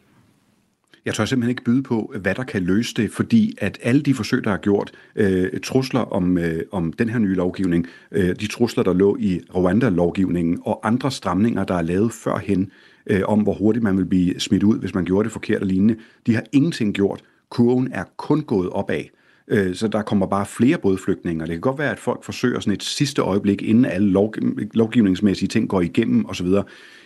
Jeg 1.05 1.15
tør 1.15 1.25
simpelthen 1.25 1.51
ikke 1.51 1.65
byde 1.65 1.83
på, 1.83 2.15
hvad 2.21 2.35
der 2.35 2.45
kan 2.45 2.63
løse 2.63 2.95
det, 2.95 3.11
fordi 3.11 3.55
at 3.59 3.79
alle 3.83 4.03
de 4.03 4.15
forsøg, 4.15 4.45
der 4.45 4.51
er 4.51 4.57
gjort, 4.57 4.91
øh, 5.17 5.61
trusler 5.63 6.01
om, 6.01 6.39
øh, 6.39 6.63
om 6.73 6.93
den 6.93 7.09
her 7.09 7.19
nye 7.19 7.35
lovgivning, 7.35 7.87
øh, 8.13 8.37
de 8.41 8.47
trusler, 8.47 8.85
der 8.85 8.93
lå 8.93 9.17
i 9.21 9.41
Rwanda-lovgivningen, 9.55 10.59
og 10.65 10.81
andre 10.87 11.11
stramninger, 11.11 11.65
der 11.65 11.75
er 11.75 11.83
lavet 11.83 12.13
førhen, 12.13 12.71
øh, 13.07 13.23
om 13.25 13.41
hvor 13.41 13.55
hurtigt 13.55 13.83
man 13.83 13.99
vil 13.99 14.05
blive 14.05 14.41
smidt 14.41 14.63
ud, 14.63 14.79
hvis 14.79 14.95
man 14.95 15.05
gjorde 15.05 15.25
det 15.25 15.33
forkert 15.33 15.61
og 15.61 15.67
lignende, 15.67 15.97
de 16.27 16.35
har 16.35 16.45
ingenting 16.53 16.95
gjort. 16.95 17.23
Kurven 17.49 17.93
er 17.93 18.05
kun 18.17 18.43
gået 18.43 18.71
opad. 18.71 19.05
Øh, 19.49 19.75
så 19.75 19.89
der 19.89 20.03
kommer 20.03 20.27
bare 20.27 20.47
flere 20.47 20.79
bådflygtninge. 20.79 21.41
Det 21.41 21.51
kan 21.51 21.61
godt 21.61 21.79
være, 21.79 21.91
at 21.91 21.99
folk 21.99 22.25
forsøger 22.25 22.61
sådan 22.61 22.73
et 22.73 22.83
sidste 22.83 23.23
øjeblik, 23.23 23.63
inden 23.63 23.85
alle 23.85 24.09
lov, 24.09 24.35
lovgivningsmæssige 24.75 25.49
ting 25.49 25.69
går 25.69 25.81
igennem 25.81 26.27
osv., 26.27 26.47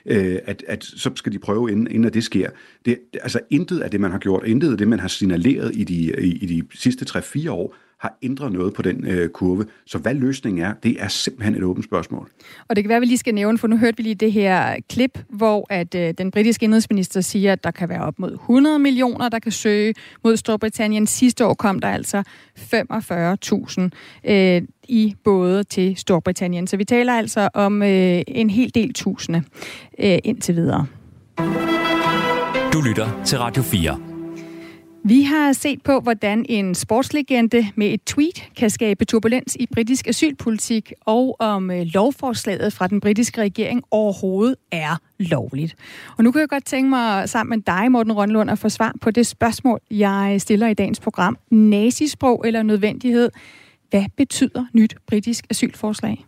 øh, 0.07 0.39
at, 0.45 0.65
at 0.69 0.85
så 0.85 1.11
skal 1.15 1.33
de 1.33 1.39
prøve, 1.39 1.71
inden, 1.71 1.87
inden 1.91 2.13
det 2.13 2.25
sker. 2.25 2.51
Det, 2.85 2.99
altså 3.23 3.41
intet 3.51 3.81
af 3.81 3.91
det, 3.91 4.01
man 4.01 4.11
har 4.11 4.19
gjort, 4.19 4.47
intet 4.47 4.73
af 4.73 4.79
det, 4.79 4.89
man 4.89 5.01
har 5.01 5.09
signaleret 5.09 5.77
i 5.77 5.85
de, 5.85 5.95
i, 5.95 6.33
i 6.33 6.47
de 6.47 6.67
sidste 6.75 7.19
3-4 7.19 7.51
år, 7.51 7.77
har 8.05 8.19
ændret 8.23 8.53
noget 8.53 8.75
på 8.75 8.83
den 8.83 9.07
øh, 9.07 9.29
kurve. 9.29 9.67
Så 9.87 9.99
hvad 9.99 10.15
løsningen 10.15 10.65
er, 10.65 10.73
det 10.83 10.97
er 11.03 11.09
simpelthen 11.09 11.55
et 11.55 11.63
åbent 11.63 11.85
spørgsmål. 11.85 12.31
Og 12.69 12.77
det 12.77 12.85
kan 12.85 12.89
være, 12.89 12.97
at 12.97 13.01
vi 13.01 13.07
lige 13.07 13.19
skal 13.19 13.35
nævne, 13.35 13.59
for 13.59 13.69
nu 13.69 13.77
hørte 13.77 13.97
vi 13.97 14.03
lige 14.03 14.15
det 14.15 14.33
her 14.33 14.77
klip, 14.89 15.19
hvor 15.29 15.67
at 15.71 15.95
øh, 15.95 16.15
den 16.19 16.31
britiske 16.31 16.65
indrigsminister 16.65 17.21
siger, 17.21 17.53
at 17.53 17.65
der 17.65 17.71
kan 17.71 17.89
være 17.89 18.03
op 18.03 18.19
mod 18.19 18.33
100 18.33 18.79
millioner, 18.79 19.29
der 19.29 19.39
kan 19.39 19.53
søge 19.53 19.95
mod 20.25 20.37
Storbritannien. 20.37 21.07
Sidste 21.07 21.47
år 21.47 21.55
kom 21.55 21.79
der 21.79 21.89
altså 21.89 22.23
45.000 22.59 24.33
øh, 24.33 24.63
i 24.89 25.15
både 25.25 25.65
til 25.65 25.97
Storbritannien. 25.97 26.67
Så 26.67 26.77
vi 26.77 26.85
taler 26.85 27.13
altså 27.13 27.49
om 27.55 27.83
øh, 27.83 28.23
en 28.29 28.51
hel 28.51 28.75
del 28.75 28.93
tusinde 28.93 29.43
øh, 29.99 30.19
indtil 30.25 30.57
videre. 30.57 30.87
Du 32.73 32.81
lytter 32.81 33.23
til 33.25 33.39
Radio 33.39 33.63
4. 33.63 34.14
Vi 35.07 35.23
har 35.23 35.53
set 35.53 35.83
på, 35.83 36.01
hvordan 36.01 36.47
en 36.49 36.75
sportslegende 36.75 37.67
med 37.75 37.87
et 37.87 38.05
tweet 38.05 38.49
kan 38.57 38.71
skabe 38.71 39.05
turbulens 39.05 39.57
i 39.61 39.67
britisk 39.73 40.07
asylpolitik, 40.07 40.93
og 41.01 41.37
om 41.39 41.71
øh, 41.71 41.87
lovforslaget 41.95 42.73
fra 42.73 42.87
den 42.87 43.01
britiske 43.01 43.41
regering 43.41 43.83
overhovedet 43.91 44.57
er 44.71 44.97
lovligt. 45.19 45.75
Og 46.19 46.25
nu 46.25 46.33
kan 46.33 46.41
jeg 46.41 46.49
godt 46.49 46.65
tænke 46.65 46.91
mig 46.91 47.29
sammen 47.29 47.59
med 47.59 47.65
dig, 47.75 47.93
Morten 47.93 48.13
Rønlund, 48.13 48.51
at 48.51 48.59
få 48.59 48.69
svar 48.69 48.95
på 49.01 49.11
det 49.11 49.27
spørgsmål, 49.27 49.81
jeg 49.91 50.37
stiller 50.39 50.67
i 50.69 50.75
dagens 50.75 51.01
program. 51.01 51.39
Nazisprog 51.51 52.43
eller 52.47 52.63
nødvendighed? 52.63 53.31
Hvad 53.91 54.05
betyder 54.17 54.65
nyt 54.73 54.97
britisk 55.07 55.45
asylforslag? 55.51 56.25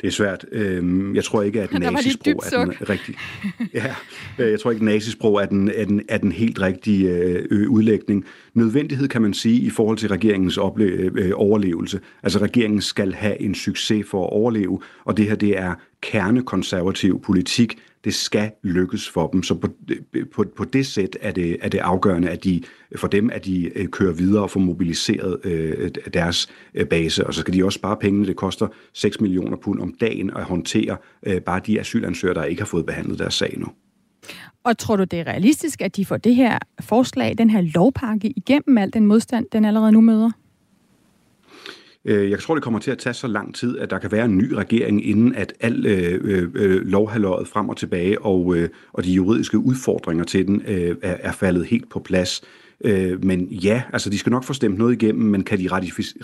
Det 0.00 0.06
er 0.06 0.10
svært. 0.10 0.46
Øhm, 0.52 1.14
jeg 1.14 1.24
tror 1.24 1.42
ikke, 1.42 1.62
at 1.62 1.72
nazisprog 1.80 2.42
er 2.52 2.64
den 2.64 2.90
rigtige. 2.90 3.18
Ja, 3.74 3.94
øh, 4.38 4.50
jeg 4.50 4.60
tror 4.60 4.70
ikke, 4.70 4.80
at 4.80 4.84
nazisprog 4.84 5.42
er 5.42 5.46
den, 5.46 5.70
er 5.74 5.84
den, 5.84 6.02
er 6.08 6.18
den 6.18 6.32
helt 6.32 6.60
rigtige 6.60 7.10
øh, 7.10 7.70
udlægning. 7.70 8.24
Nødvendighed 8.54 9.08
kan 9.08 9.22
man 9.22 9.34
sige 9.34 9.60
i 9.60 9.70
forhold 9.70 9.98
til 9.98 10.08
regeringens 10.08 10.58
ople- 10.58 10.82
øh, 10.82 11.32
overlevelse. 11.34 12.00
Altså 12.22 12.38
regeringen 12.38 12.80
skal 12.80 13.14
have 13.14 13.40
en 13.40 13.54
succes 13.54 14.06
for 14.08 14.24
at 14.24 14.30
overleve, 14.32 14.80
og 15.04 15.16
det 15.16 15.24
her 15.26 15.34
det 15.34 15.58
er 15.58 15.74
kernekonservativ 16.00 17.22
politik 17.22 17.78
det 18.06 18.14
skal 18.14 18.50
lykkes 18.62 19.08
for 19.08 19.26
dem. 19.26 19.42
Så 19.42 19.54
på, 19.54 19.68
på, 20.34 20.44
på 20.56 20.64
det 20.64 20.86
sæt 20.86 21.16
er 21.20 21.30
det, 21.30 21.56
er 21.60 21.68
det 21.68 21.78
afgørende, 21.78 22.28
at 22.28 22.44
de, 22.44 22.62
for 22.96 23.08
dem, 23.08 23.30
at 23.30 23.44
de 23.44 23.78
øh, 23.78 23.88
kører 23.88 24.12
videre 24.12 24.42
og 24.42 24.50
får 24.50 24.60
mobiliseret 24.60 25.40
øh, 25.44 25.90
deres 26.14 26.48
øh, 26.74 26.86
base. 26.86 27.26
Og 27.26 27.34
så 27.34 27.40
skal 27.40 27.54
de 27.54 27.64
også 27.64 27.76
spare 27.76 27.96
pengene. 27.96 28.26
Det 28.26 28.36
koster 28.36 28.68
6 28.94 29.20
millioner 29.20 29.56
pund 29.56 29.80
om 29.80 29.94
dagen 30.00 30.30
at 30.36 30.44
håndtere 30.44 30.96
øh, 31.26 31.40
bare 31.40 31.60
de 31.66 31.80
asylansøgere, 31.80 32.34
der 32.34 32.44
ikke 32.44 32.62
har 32.62 32.66
fået 32.66 32.86
behandlet 32.86 33.18
deres 33.18 33.34
sag 33.34 33.54
nu. 33.58 33.66
Og 34.64 34.78
tror 34.78 34.96
du, 34.96 35.04
det 35.04 35.20
er 35.20 35.26
realistisk, 35.26 35.82
at 35.82 35.96
de 35.96 36.04
får 36.04 36.16
det 36.16 36.34
her 36.34 36.58
forslag, 36.80 37.38
den 37.38 37.50
her 37.50 37.60
lovpakke 37.60 38.32
igennem 38.36 38.78
al 38.78 38.92
den 38.92 39.06
modstand, 39.06 39.46
den 39.52 39.64
allerede 39.64 39.92
nu 39.92 40.00
møder? 40.00 40.30
Øh, 42.06 42.30
jeg 42.30 42.38
tror, 42.38 42.54
det 42.54 42.64
kommer 42.64 42.80
til 42.80 42.90
at 42.90 42.98
tage 42.98 43.14
så 43.14 43.26
lang 43.26 43.54
tid, 43.54 43.78
at 43.78 43.90
der 43.90 43.98
kan 43.98 44.12
være 44.12 44.24
en 44.24 44.38
ny 44.38 44.52
regering, 44.52 45.06
inden 45.06 45.34
at 45.34 45.52
al 45.60 45.86
øh, 45.86 46.20
øh, 46.24 46.50
øh 46.54 46.86
lovhaløjet 46.86 47.48
frem 47.48 47.68
og 47.68 47.76
tilbage 47.76 48.22
og, 48.22 48.56
øh, 48.56 48.68
og 48.92 49.04
de 49.04 49.12
juridiske 49.12 49.58
udfordringer 49.58 50.24
til 50.24 50.46
den 50.46 50.62
øh, 50.66 50.96
er, 51.02 51.16
er 51.20 51.32
faldet 51.32 51.66
helt 51.66 51.90
på 51.90 52.00
plads. 52.00 52.42
Øh, 52.84 53.24
men 53.24 53.46
ja, 53.46 53.82
altså 53.92 54.10
de 54.10 54.18
skal 54.18 54.30
nok 54.30 54.44
få 54.44 54.52
stemt 54.52 54.78
noget 54.78 55.02
igennem, 55.02 55.24
men 55.30 55.44
kan 55.44 55.58
de 55.58 55.68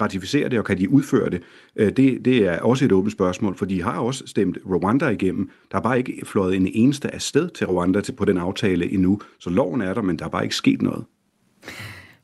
ratificere 0.01 0.49
det, 0.49 0.59
og 0.59 0.65
kan 0.65 0.79
de 0.79 0.91
udføre 0.91 1.31
det? 1.31 1.43
Øh, 1.77 1.93
det, 1.97 2.25
det 2.25 2.37
er 2.37 2.61
også 2.61 2.85
et 2.85 2.93
åbent 2.93 3.13
spørgsmål, 3.13 3.57
for 3.57 3.67
de 3.67 3.83
har 3.83 3.99
også 3.99 4.27
stemt 4.27 4.59
Rwanda 4.67 5.09
igennem. 5.09 5.51
Der 5.73 5.79
er 5.79 5.83
bare 5.83 5.99
ikke 5.99 6.23
flået 6.25 6.57
en 6.57 6.69
eneste 6.75 7.15
afsted 7.15 7.51
til 7.51 7.67
Rwanda 7.67 8.01
til, 8.01 8.13
på 8.13 8.25
den 8.25 8.39
aftale 8.39 8.93
endnu, 8.93 9.21
så 9.39 9.51
loven 9.51 9.81
er 9.81 9.95
der, 9.95 10.03
men 10.03 10.19
der 10.19 10.25
er 10.25 10.29
bare 10.29 10.45
ikke 10.45 10.57
sket 10.57 10.83
noget. 10.83 11.05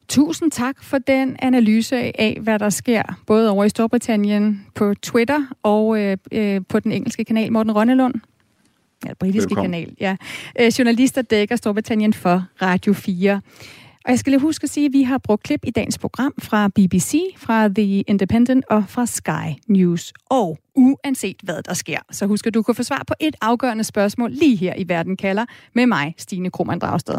Tusind 0.08 0.50
tak 0.50 0.82
for 0.82 0.98
den 0.98 1.36
analyse 1.38 1.96
af, 2.20 2.38
hvad 2.40 2.58
der 2.58 2.70
sker, 2.70 3.02
både 3.26 3.50
over 3.50 3.64
i 3.64 3.68
Storbritannien 3.68 4.66
på 4.74 4.94
Twitter 5.02 5.46
og 5.62 6.00
øh, 6.00 6.16
øh, 6.32 6.60
på 6.68 6.80
den 6.80 6.92
engelske 6.92 7.24
kanal 7.24 7.52
Morten 7.52 7.72
Rønnelund. 7.72 8.14
Ja, 9.06 9.14
britiske 9.14 9.50
Velkommen. 9.50 9.72
kanal, 9.72 9.96
ja. 10.00 10.16
Øh, 10.60 10.66
journalister 10.78 11.22
dækker 11.22 11.56
Storbritannien 11.56 12.12
for 12.12 12.44
Radio 12.62 12.92
4. 12.92 13.40
Og 14.04 14.10
jeg 14.10 14.18
skal 14.18 14.30
lige 14.30 14.40
huske 14.40 14.64
at 14.64 14.70
sige, 14.70 14.86
at 14.86 14.92
vi 14.92 15.02
har 15.02 15.18
brugt 15.18 15.42
klip 15.42 15.60
i 15.64 15.70
dagens 15.70 15.98
program 15.98 16.34
fra 16.38 16.68
BBC, 16.68 17.20
fra 17.36 17.68
The 17.68 18.00
Independent 18.00 18.64
og 18.70 18.84
fra 18.88 19.06
Sky 19.06 19.60
News. 19.68 20.12
Og 20.30 20.58
uanset 20.78 21.36
hvad 21.42 21.62
der 21.62 21.74
sker, 21.74 21.98
så 22.12 22.26
husk 22.26 22.46
at 22.46 22.54
du 22.54 22.62
kan 22.62 22.74
få 22.74 22.82
svar 22.82 23.02
på 23.06 23.14
et 23.20 23.36
afgørende 23.40 23.84
spørgsmål 23.84 24.30
lige 24.30 24.56
her 24.56 24.74
i 24.76 24.88
Verden 24.88 25.16
kalder 25.16 25.44
med 25.74 25.86
mig, 25.86 26.14
Stine 26.18 26.50
Krohmann 26.50 26.80
Dragsted. 26.80 27.14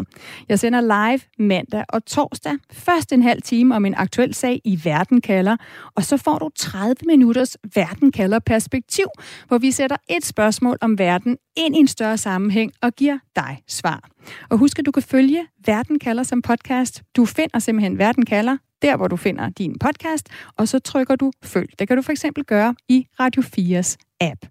Jeg 0.48 0.58
sender 0.58 0.80
live 0.80 1.20
mandag 1.38 1.84
og 1.88 2.04
torsdag, 2.04 2.52
først 2.72 3.12
en 3.12 3.22
halv 3.22 3.42
time 3.42 3.76
om 3.76 3.84
en 3.84 3.94
aktuel 3.94 4.34
sag 4.34 4.60
i 4.64 4.80
Verden 4.84 5.20
kalder, 5.20 5.56
og 5.94 6.04
så 6.04 6.16
får 6.16 6.38
du 6.38 6.48
30 6.56 6.94
minutters 7.06 7.56
Verden 7.74 8.12
kalder 8.12 8.38
perspektiv, 8.38 9.06
hvor 9.48 9.58
vi 9.58 9.70
sætter 9.70 9.96
et 10.10 10.24
spørgsmål 10.24 10.76
om 10.80 10.98
verden 10.98 11.36
ind 11.56 11.76
i 11.76 11.78
en 11.78 11.88
større 11.88 12.18
sammenhæng 12.18 12.72
og 12.82 12.92
giver 12.92 13.18
dig 13.36 13.62
svar. 13.68 14.08
Og 14.50 14.58
husk, 14.58 14.78
at 14.78 14.86
du 14.86 14.90
kan 14.90 15.02
følge 15.02 15.46
Verden 15.66 15.98
kalder 15.98 16.22
som 16.22 16.42
podcast. 16.42 17.02
Du 17.16 17.24
finder 17.24 17.58
simpelthen 17.58 17.98
Verden 17.98 18.24
kalder 18.24 18.56
der, 18.82 18.96
hvor 18.96 19.08
du 19.08 19.16
finder 19.16 19.48
din 19.48 19.78
podcast, 19.78 20.28
og 20.56 20.68
så 20.68 20.78
trykker 20.78 21.16
du 21.16 21.32
følg. 21.44 21.68
Det 21.78 21.88
kan 21.88 21.96
du 21.96 22.02
for 22.02 22.12
eksempel 22.12 22.44
gøre 22.44 22.74
i 22.88 23.06
Radio 23.20 23.42
4's 23.42 23.96
app. 24.20 24.46